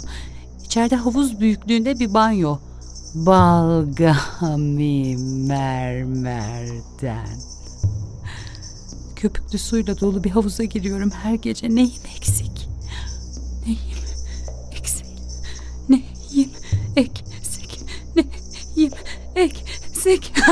İçeride 0.65 0.95
havuz 0.95 1.39
büyüklüğünde 1.39 1.99
bir 1.99 2.13
banyo. 2.13 2.57
Balgami 3.15 3.97
mermerden. 5.47 7.39
Köpüklü 9.15 9.57
suyla 9.57 9.99
dolu 9.99 10.23
bir 10.23 10.29
havuza 10.29 10.63
giriyorum 10.63 11.11
her 11.11 11.33
gece. 11.33 11.75
Neyim 11.75 12.01
eksik? 12.17 12.54
Eksik? 16.95 17.79
Neyim 18.15 18.93
eksik? 19.35 20.33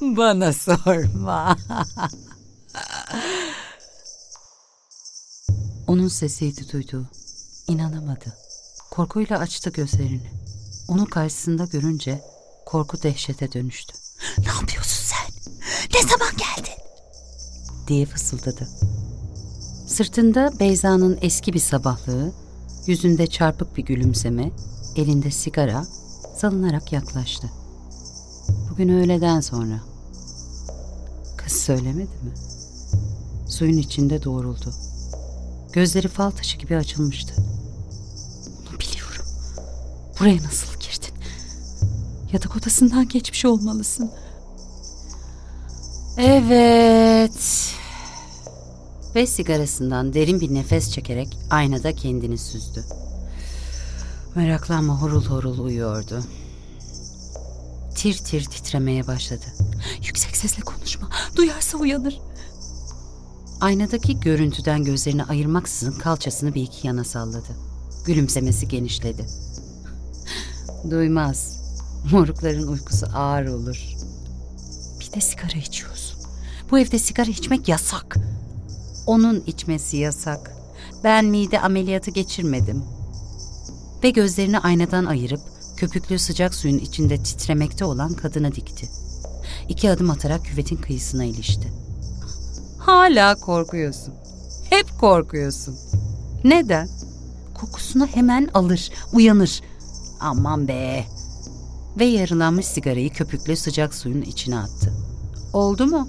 Bana 0.00 0.52
sorma. 0.52 1.56
Onun 5.86 6.08
sesiydi 6.08 6.72
duyduğu. 6.72 7.06
İnanamadı. 7.68 8.36
Korkuyla 8.90 9.38
açtı 9.38 9.70
gözlerini. 9.70 10.30
Onu 10.88 11.06
karşısında 11.06 11.64
görünce 11.64 12.22
korku 12.66 13.02
dehşete 13.02 13.52
dönüştü. 13.52 13.94
Ne 14.38 14.48
yapıyorsun 14.60 15.04
sen? 15.04 15.26
Ne 15.94 16.02
zaman 16.08 16.30
geldin? 16.36 16.82
diye 17.88 18.06
fısıldadı. 18.06 18.68
Sırtında 19.98 20.52
Beyza'nın 20.60 21.18
eski 21.22 21.52
bir 21.52 21.58
sabahlığı, 21.58 22.32
yüzünde 22.86 23.26
çarpık 23.26 23.76
bir 23.76 23.82
gülümseme, 23.82 24.50
elinde 24.96 25.30
sigara, 25.30 25.86
salınarak 26.36 26.92
yaklaştı. 26.92 27.50
Bugün 28.70 28.88
öğleden 28.88 29.40
sonra. 29.40 29.80
Kız 31.36 31.52
söylemedi 31.52 32.00
mi? 32.00 32.32
Suyun 33.48 33.78
içinde 33.78 34.24
doğruldu. 34.24 34.72
Gözleri 35.72 36.08
fal 36.08 36.30
taşı 36.30 36.58
gibi 36.58 36.76
açılmıştı. 36.76 37.34
Onu 38.70 38.80
biliyorum. 38.80 39.24
Buraya 40.20 40.36
nasıl 40.36 40.80
girdin? 40.80 41.14
Yatak 42.32 42.56
odasından 42.56 43.08
geçmiş 43.08 43.44
olmalısın. 43.44 44.10
Evet. 46.16 47.67
Ve 49.18 49.26
sigarasından 49.26 50.12
derin 50.12 50.40
bir 50.40 50.54
nefes 50.54 50.90
çekerek 50.90 51.38
aynada 51.50 51.92
kendini 51.92 52.38
süzdü. 52.38 52.84
Meraklanma 54.34 55.02
horul 55.02 55.24
horul 55.24 55.58
uyuyordu. 55.58 56.22
Tir 57.94 58.18
tir 58.18 58.44
titremeye 58.44 59.06
başladı. 59.06 59.44
Yüksek 60.06 60.36
sesle 60.36 60.62
konuşma. 60.62 61.08
Duyarsa 61.36 61.78
uyanır. 61.78 62.20
Aynadaki 63.60 64.20
görüntüden 64.20 64.84
gözlerini 64.84 65.24
ayırmaksızın 65.24 65.98
kalçasını 65.98 66.54
bir 66.54 66.62
iki 66.62 66.86
yana 66.86 67.04
salladı. 67.04 67.48
Gülümsemesi 68.06 68.68
genişledi. 68.68 69.26
Duymaz. 70.90 71.60
Morukların 72.12 72.68
uykusu 72.68 73.06
ağır 73.14 73.46
olur. 73.46 73.96
Bir 75.00 75.12
de 75.12 75.20
sigara 75.20 75.58
içiyorsun. 75.58 76.18
Bu 76.70 76.78
evde 76.78 76.98
sigara 76.98 77.30
içmek 77.30 77.68
yasak. 77.68 78.16
Onun 79.08 79.42
içmesi 79.46 79.96
yasak. 79.96 80.52
Ben 81.04 81.24
mide 81.24 81.60
ameliyatı 81.60 82.10
geçirmedim. 82.10 82.84
Ve 84.04 84.10
gözlerini 84.10 84.58
aynadan 84.58 85.04
ayırıp 85.04 85.40
köpüklü 85.76 86.18
sıcak 86.18 86.54
suyun 86.54 86.78
içinde 86.78 87.22
titremekte 87.22 87.84
olan 87.84 88.14
kadına 88.14 88.54
dikti. 88.54 88.88
İki 89.68 89.90
adım 89.90 90.10
atarak 90.10 90.44
küvetin 90.44 90.76
kıyısına 90.76 91.24
ilişti. 91.24 91.72
Hala 92.78 93.34
korkuyorsun. 93.34 94.14
Hep 94.70 94.86
korkuyorsun. 95.00 95.76
Neden? 96.44 96.88
Kokusunu 97.54 98.06
hemen 98.06 98.48
alır, 98.54 98.90
uyanır. 99.12 99.60
Aman 100.20 100.68
be. 100.68 101.04
Ve 101.98 102.04
yarılanmış 102.04 102.66
sigarayı 102.66 103.10
köpüklü 103.10 103.56
sıcak 103.56 103.94
suyun 103.94 104.22
içine 104.22 104.58
attı. 104.58 104.92
Oldu 105.52 105.86
mu? 105.86 106.08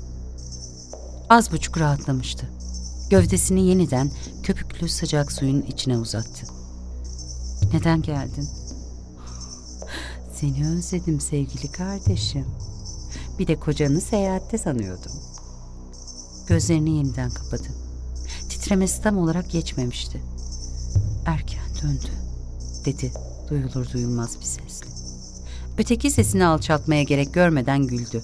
Az 1.29 1.51
buçuk 1.51 1.79
rahatlamıştı. 1.79 2.58
Gövdesini 3.09 3.67
yeniden 3.67 4.11
köpüklü 4.43 4.89
sıcak 4.89 5.31
suyun 5.31 5.61
içine 5.61 5.97
uzattı. 5.97 6.45
Neden 7.73 8.01
geldin? 8.01 8.47
Seni 10.33 10.67
özledim 10.67 11.19
sevgili 11.19 11.71
kardeşim. 11.71 12.45
Bir 13.39 13.47
de 13.47 13.59
kocanı 13.59 14.01
seyahatte 14.01 14.57
sanıyordum. 14.57 15.11
Gözlerini 16.47 16.97
yeniden 16.97 17.29
kapadı. 17.29 17.67
Titremesi 18.49 19.01
tam 19.01 19.17
olarak 19.17 19.51
geçmemişti. 19.51 20.21
Erken 21.25 21.69
döndü, 21.83 22.11
dedi 22.85 23.11
duyulur 23.49 23.93
duyulmaz 23.93 24.39
bir 24.39 24.45
sesle. 24.45 24.87
Öteki 25.77 26.11
sesini 26.11 26.45
alçaltmaya 26.45 27.03
gerek 27.03 27.33
görmeden 27.33 27.83
güldü. 27.83 28.23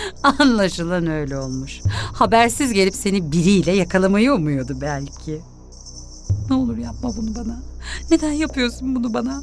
Anlaşılan 0.22 1.06
öyle 1.06 1.38
olmuş. 1.38 1.80
Habersiz 2.12 2.72
gelip 2.72 2.94
seni 2.94 3.32
biriyle 3.32 3.72
yakalamayı 3.72 4.32
umuyordu 4.32 4.78
belki. 4.80 5.40
Ne 6.50 6.56
olur 6.56 6.76
yapma 6.76 7.16
bunu 7.16 7.34
bana. 7.34 7.62
Neden 8.10 8.32
yapıyorsun 8.32 8.94
bunu 8.94 9.14
bana? 9.14 9.42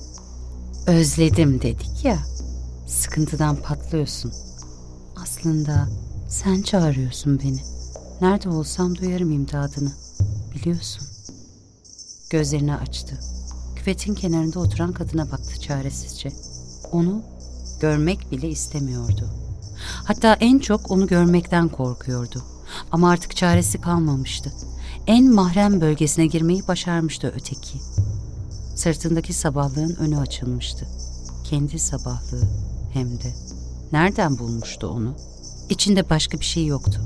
Özledim 0.88 1.62
dedik 1.62 2.06
ya. 2.06 2.18
Sıkıntıdan 2.88 3.56
patlıyorsun. 3.56 4.34
Aslında 5.24 5.88
sen 6.30 6.62
çağırıyorsun 6.62 7.40
beni. 7.40 7.60
Nerede 8.22 8.50
olsam 8.50 8.96
duyarım 8.96 9.32
imdadını. 9.32 9.92
Biliyorsun. 10.56 11.08
Gözlerini 12.30 12.76
açtı. 12.76 13.20
Küvetin 13.76 14.16
kenarında 14.16 14.60
oturan 14.60 14.94
kadına 14.94 15.32
baktı 15.32 15.60
çaresizce. 15.62 16.32
Onu 16.92 17.22
görmek 17.82 18.32
bile 18.32 18.50
istemiyordu. 18.50 19.30
Hatta 20.04 20.34
en 20.34 20.60
çok 20.60 20.92
onu 20.92 21.08
görmekten 21.08 21.70
korkuyordu. 21.70 22.44
Ama 22.92 23.10
artık 23.10 23.36
çaresi 23.36 23.82
kalmamıştı. 23.82 24.52
En 25.08 25.34
mahrem 25.34 25.82
bölgesine 25.82 26.26
girmeyi 26.26 26.68
başarmıştı 26.68 27.34
öteki. 27.36 27.80
Sırtındaki 28.76 29.34
sabahlığın 29.34 29.96
önü 29.96 30.18
açılmıştı. 30.18 30.88
Kendi 31.44 31.80
sabahlığı 31.80 32.48
hem 32.94 33.10
de. 33.12 33.36
Nereden 33.92 34.38
bulmuştu 34.38 34.88
onu? 34.88 35.16
İçinde 35.70 36.10
başka 36.10 36.40
bir 36.40 36.46
şey 36.46 36.66
yoktu. 36.66 37.02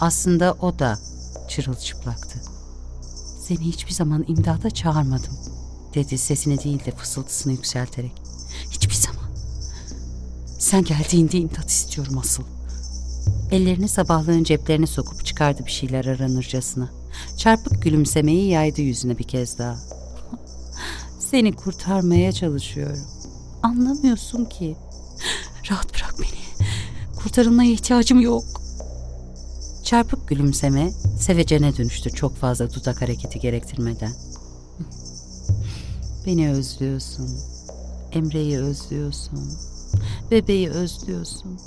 Aslında 0.00 0.56
o 0.60 0.78
da 0.78 0.98
çırılçıplaktı. 1.48 2.38
Seni 3.40 3.60
hiçbir 3.60 3.92
zaman 3.92 4.24
imdada 4.28 4.70
çağırmadım, 4.70 5.38
dedi 5.94 6.18
sesini 6.18 6.64
değil 6.64 6.84
de 6.84 6.90
fısıltısını 6.90 7.52
yükselterek. 7.52 8.27
Sen 10.68 10.84
geldiğinde 10.84 11.38
imdat 11.38 11.70
istiyorum 11.70 12.18
asıl. 12.18 12.42
Ellerini 13.50 13.88
sabahlığın 13.88 14.44
ceplerine 14.44 14.86
sokup 14.86 15.26
çıkardı 15.26 15.66
bir 15.66 15.70
şeyler 15.70 16.04
aranırcasına. 16.04 16.90
Çarpık 17.36 17.82
gülümsemeyi 17.82 18.50
yaydı 18.50 18.82
yüzüne 18.82 19.18
bir 19.18 19.24
kez 19.24 19.58
daha. 19.58 19.76
Seni 21.18 21.52
kurtarmaya 21.52 22.32
çalışıyorum. 22.32 23.00
Anlamıyorsun 23.62 24.44
ki. 24.44 24.76
Rahat 25.70 25.94
bırak 25.94 26.14
beni. 26.18 26.66
Kurtarılmaya 27.16 27.70
ihtiyacım 27.70 28.20
yok. 28.20 28.44
Çarpık 29.84 30.28
gülümseme 30.28 30.90
sevecene 31.20 31.76
dönüştü 31.76 32.10
çok 32.10 32.36
fazla 32.36 32.74
dudak 32.74 33.02
hareketi 33.02 33.40
gerektirmeden. 33.40 34.12
Beni 36.26 36.50
özlüyorsun. 36.50 37.30
Emre'yi 38.12 38.58
özlüyorsun. 38.58 39.67
Bebeği 40.30 40.70
özlüyorsun. 40.70 41.60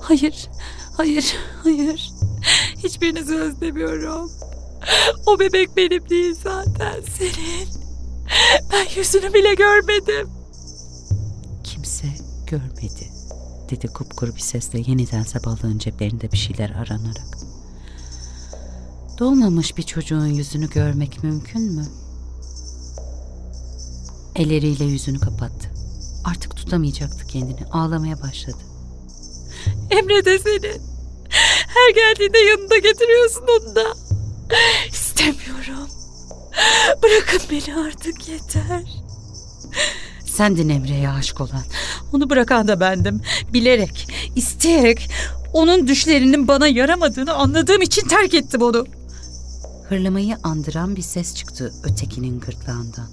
Hayır, 0.00 0.48
hayır, 0.96 1.36
hayır. 1.62 2.10
Hiçbirinizi 2.78 3.34
özlemiyorum. 3.34 4.30
O 5.26 5.38
bebek 5.38 5.76
benim 5.76 6.08
değil 6.08 6.34
zaten 6.42 7.00
senin. 7.18 7.68
Ben 8.72 8.86
yüzünü 8.96 9.34
bile 9.34 9.54
görmedim. 9.54 10.28
Kimse 11.64 12.06
görmedi, 12.46 13.12
dedi 13.70 13.86
kupkuru 13.86 14.34
bir 14.34 14.40
sesle 14.40 14.80
yeniden 14.86 15.22
sabahların 15.22 15.78
ceplerinde 15.78 16.32
bir 16.32 16.36
şeyler 16.36 16.70
aranarak. 16.70 17.38
Doğmamış 19.18 19.76
bir 19.76 19.82
çocuğun 19.82 20.26
yüzünü 20.26 20.70
görmek 20.70 21.24
mümkün 21.24 21.62
mü? 21.62 21.86
Elleriyle 24.36 24.84
yüzünü 24.84 25.20
kapattı. 25.20 25.81
Artık 26.24 26.56
tutamayacaktı 26.56 27.26
kendini. 27.26 27.66
Ağlamaya 27.72 28.22
başladı. 28.22 28.58
Emre 29.90 30.24
de 30.24 30.38
senin. 30.38 30.82
Her 31.68 31.94
geldiğinde 31.94 32.38
yanında 32.38 32.76
getiriyorsun 32.78 33.42
onu 33.42 33.74
da. 33.74 33.94
İstemiyorum. 34.88 35.88
Bırakın 37.02 37.40
beni 37.50 37.76
artık 37.76 38.28
yeter. 38.28 38.82
Sendin 40.24 40.68
Emre'ye 40.68 41.08
aşık 41.08 41.40
olan. 41.40 41.62
Onu 42.12 42.30
bırakan 42.30 42.68
da 42.68 42.80
bendim. 42.80 43.20
Bilerek, 43.52 44.08
isteyerek 44.36 45.10
onun 45.52 45.88
düşlerinin 45.88 46.48
bana 46.48 46.66
yaramadığını 46.68 47.34
anladığım 47.34 47.82
için 47.82 48.08
terk 48.08 48.34
ettim 48.34 48.62
onu. 48.62 48.86
Hırlamayı 49.88 50.36
andıran 50.42 50.96
bir 50.96 51.02
ses 51.02 51.34
çıktı 51.34 51.72
ötekinin 51.84 52.40
gırtlağından. 52.40 53.08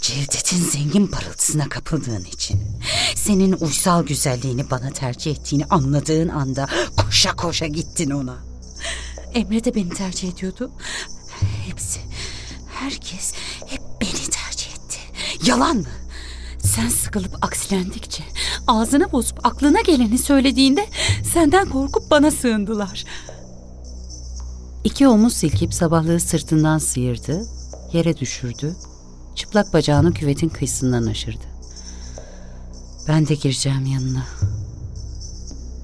Cevdet'in 0.00 0.64
zengin 0.64 1.06
parıltısına 1.06 1.68
kapıldığın 1.68 2.24
için, 2.24 2.60
senin 3.14 3.52
uysal 3.52 4.02
güzelliğini 4.06 4.70
bana 4.70 4.90
tercih 4.90 5.30
ettiğini 5.30 5.64
anladığın 5.64 6.28
anda 6.28 6.68
koşa 6.96 7.36
koşa 7.36 7.66
gittin 7.66 8.10
ona. 8.10 8.36
Emre 9.34 9.64
de 9.64 9.74
beni 9.74 9.88
tercih 9.88 10.32
ediyordu. 10.32 10.70
Hepsi, 11.66 12.00
herkes 12.68 13.32
hep 13.66 13.80
beni 14.00 14.30
tercih 14.30 14.70
etti. 14.70 14.98
Yalan 15.46 15.76
mı? 15.76 15.86
Sen 16.58 16.88
sıkılıp 16.88 17.44
aksilendikçe, 17.44 18.24
ağzını 18.66 19.12
bozup 19.12 19.46
aklına 19.46 19.80
geleni 19.80 20.18
söylediğinde 20.18 20.86
senden 21.32 21.68
korkup 21.68 22.10
bana 22.10 22.30
sığındılar. 22.30 23.04
İki 24.84 25.08
omuz 25.08 25.34
silkip 25.34 25.74
sabahlığı 25.74 26.20
sırtından 26.20 26.78
sıyırdı, 26.78 27.46
yere 27.92 28.16
düşürdü 28.16 28.76
Çıplak 29.34 29.72
bacağını 29.72 30.14
küvetin 30.14 30.48
kıyısından 30.48 31.06
aşırdı. 31.06 31.44
Ben 33.08 33.28
de 33.28 33.34
gireceğim 33.34 33.86
yanına. 33.86 34.24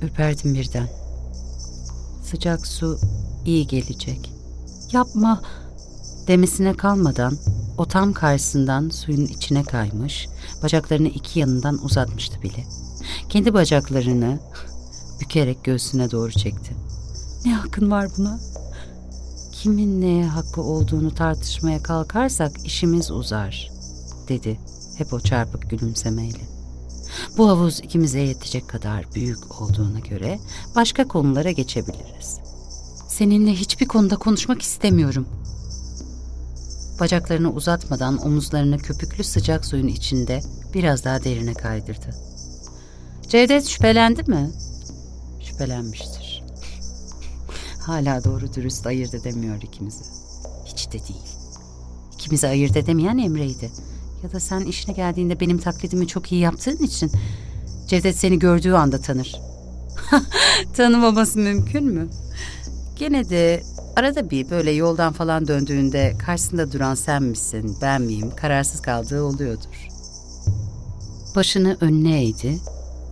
Ürperdim 0.03 0.55
birden. 0.55 0.89
Sıcak 2.23 2.67
su 2.67 2.99
iyi 3.45 3.67
gelecek. 3.67 4.33
Yapma 4.93 5.43
demesine 6.27 6.75
kalmadan 6.75 7.39
o 7.79 7.85
tam 7.85 8.13
karşısından 8.13 8.89
suyun 8.89 9.27
içine 9.27 9.63
kaymış, 9.63 10.29
bacaklarını 10.63 11.09
iki 11.09 11.41
yanından 11.41 11.85
uzatmıştı 11.85 12.43
bile. 12.43 12.65
Kendi 13.29 13.55
bacaklarını 13.55 14.39
bükerek 15.21 15.65
göğsüne 15.65 16.11
doğru 16.11 16.33
çekti. 16.33 16.77
Ne 17.45 17.55
hakkın 17.55 17.91
var 17.91 18.09
buna? 18.19 18.39
Kimin 19.63 20.01
neye 20.01 20.25
hakkı 20.25 20.63
olduğunu 20.63 21.15
tartışmaya 21.15 21.83
kalkarsak 21.83 22.53
işimiz 22.65 23.11
uzar, 23.11 23.71
dedi 24.29 24.59
hep 24.99 25.13
o 25.13 25.21
çarpık 25.21 25.71
gülümsemeyle. 25.71 26.39
Bu 27.37 27.49
havuz 27.49 27.81
ikimize 27.81 28.21
yetecek 28.21 28.69
kadar 28.69 29.15
büyük 29.15 29.61
olduğuna 29.63 29.99
göre 29.99 30.39
başka 30.75 31.09
konulara 31.09 31.51
geçebiliriz. 31.51 32.41
Seninle 33.09 33.53
hiçbir 33.53 33.89
konuda 33.89 34.17
konuşmak 34.17 34.63
istemiyorum. 34.63 35.29
Bacaklarını 37.01 37.53
uzatmadan 37.53 38.27
omuzlarını 38.27 38.79
köpüklü 38.79 39.25
sıcak 39.25 39.67
suyun 39.67 39.89
içinde 39.89 40.41
biraz 40.75 41.05
daha 41.05 41.25
derine 41.25 41.55
kaydırdı. 41.55 42.15
Cevdet 43.29 43.67
şüphelendi 43.67 44.31
mi? 44.31 44.51
Şüphelenmiştir. 45.41 46.28
Hala 47.89 48.25
doğru 48.25 48.55
dürüst 48.55 48.87
ayırt 48.87 49.15
edemiyor 49.15 49.63
ikimizi. 49.63 50.05
Hiç 50.65 50.89
de 50.89 50.93
değil. 50.93 51.23
İkimizi 52.15 52.49
ayırt 52.49 52.77
edemeyen 52.77 53.19
Emre'ydi. 53.19 53.71
Ya 54.23 54.33
da 54.33 54.41
sen 54.41 54.61
işine 54.61 54.95
geldiğinde 54.95 55.41
benim 55.41 55.59
taklidimi 55.59 56.07
çok 56.07 56.33
iyi 56.33 56.41
yaptığın 56.41 56.77
için 56.77 57.11
Cevdet 57.87 58.17
seni 58.17 58.39
gördüğü 58.39 58.73
anda 58.73 59.01
tanır. 59.01 59.41
Tanımaması 60.77 61.39
mümkün 61.39 61.85
mü? 61.85 62.09
Gene 62.99 63.31
de 63.31 63.63
arada 63.97 64.31
bir 64.31 64.51
böyle 64.51 64.71
yoldan 64.71 65.13
falan 65.13 65.49
döndüğünde 65.49 66.15
karşısında 66.19 66.73
duran 66.73 66.95
sen 66.95 67.23
misin, 67.23 67.77
ben 67.83 68.03
miyim 68.03 68.31
kararsız 68.37 68.83
kaldığı 68.83 69.23
oluyordur. 69.23 69.89
Başını 71.37 71.77
önüne 71.81 72.25
eğdi, 72.25 72.59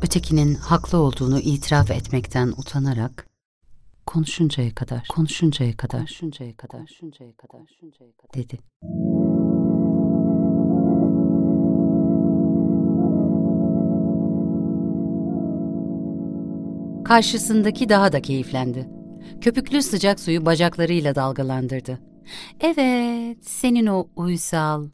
ötekinin 0.02 0.54
haklı 0.54 0.98
olduğunu 0.98 1.38
itiraf 1.38 1.90
etmekten 1.90 2.48
utanarak 2.48 3.25
konuşuncaya 4.06 4.74
kadar, 4.74 5.06
konuşuncaya 5.08 5.76
kadar, 5.76 5.98
konuşuncaya 5.98 6.56
kadar, 6.56 6.78
konuşuncaya 6.78 7.36
kadar, 7.36 7.48
konuşuncaya 7.48 8.12
kadar 8.16 8.34
dedi. 8.34 8.58
Karşısındaki 17.04 17.88
daha 17.88 18.12
da 18.12 18.22
keyiflendi. 18.22 18.88
Köpüklü 19.40 19.82
sıcak 19.82 20.20
suyu 20.20 20.46
bacaklarıyla 20.46 21.14
dalgalandırdı. 21.14 22.00
Evet, 22.60 23.48
senin 23.48 23.86
o 23.86 24.08
uysal, 24.16 24.88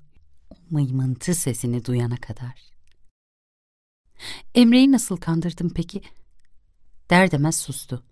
mıymıntı 0.71 1.35
sesini 1.35 1.85
duyana 1.85 2.17
kadar. 2.17 2.73
Emre'yi 4.55 4.93
nasıl 4.93 5.17
kandırdım 5.17 5.73
peki? 5.75 6.03
Der 7.11 7.31
demez 7.31 7.59
sustu. 7.59 8.12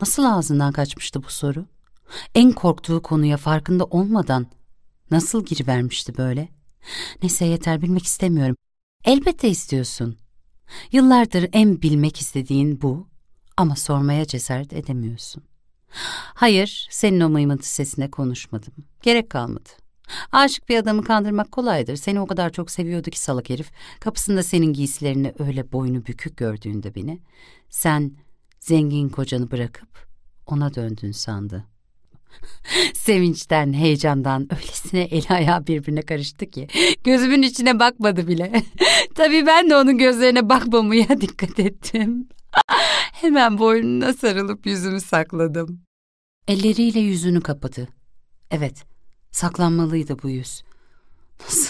Nasıl 0.00 0.24
ağzından 0.24 0.72
kaçmıştı 0.72 1.22
bu 1.22 1.30
soru? 1.30 1.66
En 2.34 2.52
korktuğu 2.52 3.02
konuya 3.02 3.36
farkında 3.36 3.84
olmadan 3.84 4.46
nasıl 5.10 5.44
girivermişti 5.44 6.16
böyle? 6.16 6.48
Neyse 7.22 7.44
yeter 7.44 7.82
bilmek 7.82 8.04
istemiyorum. 8.04 8.56
Elbette 9.04 9.48
istiyorsun. 9.48 10.16
Yıllardır 10.92 11.48
en 11.52 11.82
bilmek 11.82 12.20
istediğin 12.20 12.82
bu 12.82 13.08
ama 13.56 13.76
sormaya 13.76 14.26
cesaret 14.26 14.72
edemiyorsun. 14.72 15.42
Hayır, 16.34 16.88
senin 16.90 17.20
o 17.20 17.28
mıymıntı 17.28 17.74
sesine 17.74 18.10
konuşmadım. 18.10 18.72
Gerek 19.02 19.30
kalmadı. 19.30 19.68
Aşık 20.32 20.68
bir 20.68 20.76
adamı 20.76 21.04
kandırmak 21.04 21.52
kolaydır. 21.52 21.96
Seni 21.96 22.20
o 22.20 22.26
kadar 22.26 22.50
çok 22.50 22.70
seviyordu 22.70 23.10
ki 23.10 23.20
salak 23.20 23.50
herif. 23.50 23.70
Kapısında 24.00 24.42
senin 24.42 24.72
giysilerini 24.72 25.34
öyle 25.38 25.72
boynu 25.72 26.06
bükük 26.06 26.36
gördüğünde 26.36 26.94
beni. 26.94 27.20
Sen 27.70 28.12
zengin 28.68 29.08
kocanı 29.08 29.50
bırakıp 29.50 29.88
ona 30.46 30.74
döndün 30.74 31.12
sandı. 31.12 31.64
Sevinçten, 32.94 33.72
heyecandan 33.72 34.48
öylesine 34.54 35.00
eli 35.00 35.28
ayağı 35.28 35.66
birbirine 35.66 36.02
karıştı 36.02 36.50
ki 36.50 36.68
gözümün 37.04 37.42
içine 37.42 37.78
bakmadı 37.78 38.28
bile. 38.28 38.62
Tabii 39.14 39.46
ben 39.46 39.70
de 39.70 39.76
onun 39.76 39.98
gözlerine 39.98 40.48
bakmamaya 40.48 41.08
dikkat 41.20 41.58
ettim. 41.58 42.28
Hemen 43.12 43.58
boynuna 43.58 44.12
sarılıp 44.12 44.66
yüzümü 44.66 45.00
sakladım. 45.00 45.80
Elleriyle 46.48 47.00
yüzünü 47.00 47.40
kapadı. 47.40 47.88
Evet, 48.50 48.84
saklanmalıydı 49.30 50.22
bu 50.22 50.30
yüz. 50.30 50.62
Nasıl 51.40 51.67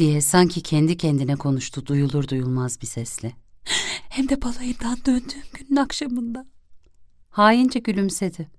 diye 0.00 0.20
sanki 0.20 0.62
kendi 0.62 0.96
kendine 0.96 1.36
konuştu 1.36 1.86
duyulur 1.86 2.28
duyulmaz 2.28 2.80
bir 2.80 2.86
sesle. 2.86 3.32
Hem 4.08 4.28
de 4.28 4.42
balayından 4.42 4.98
döndüğüm 5.06 5.42
günün 5.52 5.76
akşamında. 5.76 6.46
Haince 7.30 7.78
gülümsedi. 7.78 8.50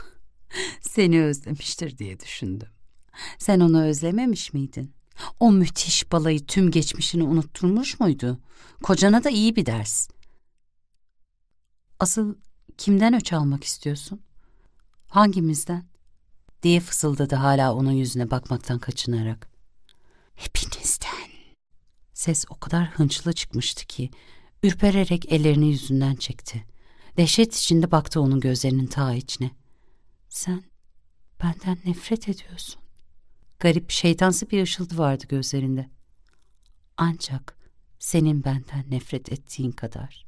Seni 0.80 1.22
özlemiştir 1.22 1.98
diye 1.98 2.20
düşündüm. 2.20 2.68
Sen 3.38 3.60
onu 3.60 3.84
özlememiş 3.84 4.52
miydin? 4.52 4.92
O 5.40 5.52
müthiş 5.52 6.12
balayı 6.12 6.46
tüm 6.46 6.70
geçmişini 6.70 7.22
unutturmuş 7.22 8.00
muydu? 8.00 8.40
Kocana 8.82 9.24
da 9.24 9.30
iyi 9.30 9.56
bir 9.56 9.66
ders. 9.66 10.08
Asıl 12.00 12.34
kimden 12.78 13.14
öç 13.14 13.32
almak 13.32 13.64
istiyorsun? 13.64 14.20
Hangimizden? 15.08 15.84
diye 16.62 16.80
fısıldadı 16.80 17.34
hala 17.34 17.74
onun 17.74 17.92
yüzüne 17.92 18.30
bakmaktan 18.30 18.78
kaçınarak. 18.78 19.55
Hepinizden. 20.36 21.30
Ses 22.12 22.44
o 22.50 22.54
kadar 22.60 22.88
hınçlı 22.88 23.32
çıkmıştı 23.32 23.86
ki 23.86 24.10
ürpererek 24.62 25.32
ellerini 25.32 25.68
yüzünden 25.68 26.14
çekti. 26.14 26.64
Dehşet 27.16 27.56
içinde 27.56 27.90
baktı 27.90 28.20
onun 28.20 28.40
gözlerinin 28.40 28.86
ta 28.86 29.14
içine. 29.14 29.50
Sen 30.28 30.64
benden 31.42 31.78
nefret 31.84 32.28
ediyorsun. 32.28 32.80
Garip 33.58 33.90
şeytansı 33.90 34.50
bir 34.50 34.62
ışıltı 34.62 34.98
vardı 34.98 35.24
gözlerinde. 35.28 35.90
Ancak 36.96 37.56
senin 37.98 38.44
benden 38.44 38.84
nefret 38.90 39.32
ettiğin 39.32 39.72
kadar. 39.72 40.26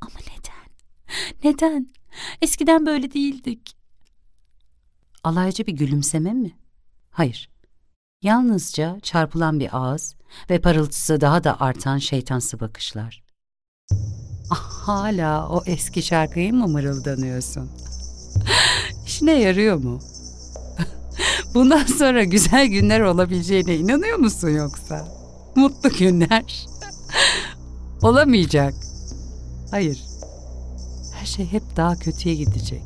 Ama 0.00 0.18
neden? 0.20 0.68
Neden? 1.44 1.92
Eskiden 2.42 2.86
böyle 2.86 3.12
değildik. 3.12 3.76
Alaycı 5.24 5.66
bir 5.66 5.72
gülümseme 5.72 6.32
mi? 6.32 6.58
Hayır. 7.10 7.50
Yalnızca 8.22 9.00
çarpılan 9.02 9.60
bir 9.60 9.76
ağız 9.76 10.14
ve 10.50 10.60
parıltısı 10.60 11.20
daha 11.20 11.44
da 11.44 11.60
artan 11.60 11.98
şeytansı 11.98 12.60
bakışlar. 12.60 13.22
Ah, 14.50 14.70
hala 14.70 15.48
o 15.48 15.62
eski 15.66 16.02
şarkıyı 16.02 16.54
mı 16.54 16.68
mırıldanıyorsun? 16.68 17.70
İşine 19.06 19.32
yarıyor 19.32 19.76
mu? 19.76 19.98
Bundan 21.54 21.84
sonra 21.84 22.24
güzel 22.24 22.66
günler 22.66 23.00
olabileceğine 23.00 23.76
inanıyor 23.76 24.18
musun 24.18 24.48
yoksa? 24.48 25.08
Mutlu 25.56 25.90
günler. 25.90 26.66
Olamayacak. 28.02 28.74
Hayır. 29.70 30.02
Her 31.14 31.26
şey 31.26 31.46
hep 31.46 31.62
daha 31.76 31.96
kötüye 31.96 32.34
gidecek. 32.34 32.82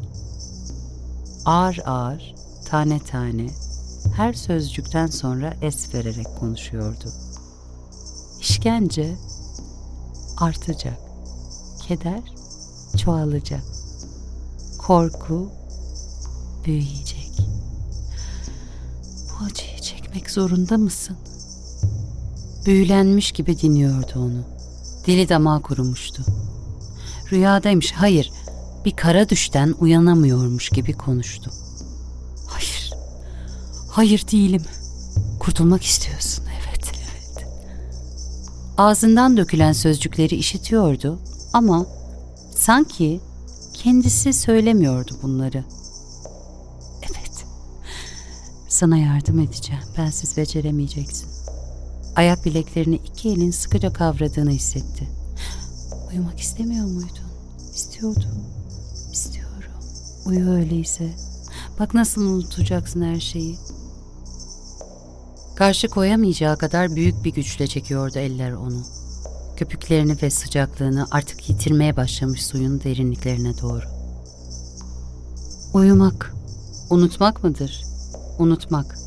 Ağır 1.44 1.78
ağır, 1.86 2.34
tane 2.66 2.98
tane, 2.98 3.46
her 4.16 4.32
sözcükten 4.32 5.06
sonra 5.06 5.54
es 5.62 5.94
vererek 5.94 6.26
konuşuyordu. 6.40 7.12
İşkence 8.40 9.14
artacak. 10.38 10.98
Keder 11.88 12.22
çoğalacak. 12.96 13.62
Korku 14.78 15.50
büyüyecek. 16.64 17.30
Bu 19.30 19.44
acıyı 19.44 19.80
çekmek 19.80 20.30
zorunda 20.30 20.78
mısın? 20.78 21.16
Büyülenmiş 22.66 23.32
gibi 23.32 23.60
dinliyordu 23.60 24.12
onu. 24.16 24.44
Dili 25.06 25.28
damağı 25.28 25.62
kurumuştu. 25.62 26.22
Rüyadaymış, 27.32 27.92
hayır, 27.92 28.32
bir 28.84 28.96
kara 28.96 29.28
düşten 29.28 29.74
uyanamıyormuş 29.80 30.68
gibi 30.68 30.92
konuştu. 30.92 31.50
Hayır, 33.92 34.24
değilim. 34.32 34.62
Kurtulmak 35.40 35.82
istiyorsun, 35.82 36.44
evet, 36.44 36.92
evet. 36.96 37.46
Ağzından 38.78 39.36
dökülen 39.36 39.72
sözcükleri 39.72 40.34
işitiyordu 40.34 41.18
ama 41.52 41.86
sanki 42.56 43.20
kendisi 43.74 44.32
söylemiyordu 44.32 45.18
bunları. 45.22 45.64
Evet, 47.02 47.44
sana 48.68 48.98
yardım 48.98 49.38
edeceğim, 49.38 49.82
bensiz 49.98 50.36
beceremeyeceksin. 50.36 51.28
Ayak 52.16 52.44
bileklerini 52.44 52.96
iki 52.96 53.28
elin 53.28 53.50
sıkıca 53.50 53.92
kavradığını 53.92 54.50
hissetti. 54.50 55.08
Uyumak 56.10 56.40
istemiyor 56.40 56.86
muydun? 56.86 57.26
İstiyordum. 57.74 58.44
İstiyorum. 59.12 59.72
Uyu 60.26 60.50
öyleyse. 60.50 61.10
Bak 61.78 61.94
nasıl 61.94 62.22
unutacaksın 62.22 63.02
her 63.02 63.20
şeyi. 63.20 63.58
Karşı 65.62 65.88
koyamayacağı 65.88 66.58
kadar 66.58 66.96
büyük 66.96 67.24
bir 67.24 67.32
güçle 67.32 67.66
çekiyordu 67.66 68.18
eller 68.18 68.52
onu. 68.52 68.82
Köpüklerini 69.56 70.16
ve 70.22 70.30
sıcaklığını 70.30 71.06
artık 71.10 71.50
yitirmeye 71.50 71.96
başlamış 71.96 72.46
suyun 72.46 72.80
derinliklerine 72.80 73.52
doğru. 73.62 73.84
Uyumak, 75.74 76.34
unutmak 76.90 77.44
mıdır? 77.44 77.82
Unutmak, 78.38 78.98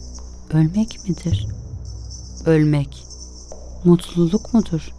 ölmek 0.53 1.09
midir? 1.09 1.47
Ölmek, 2.45 3.03
mutluluk 3.83 4.53
mudur? 4.53 4.94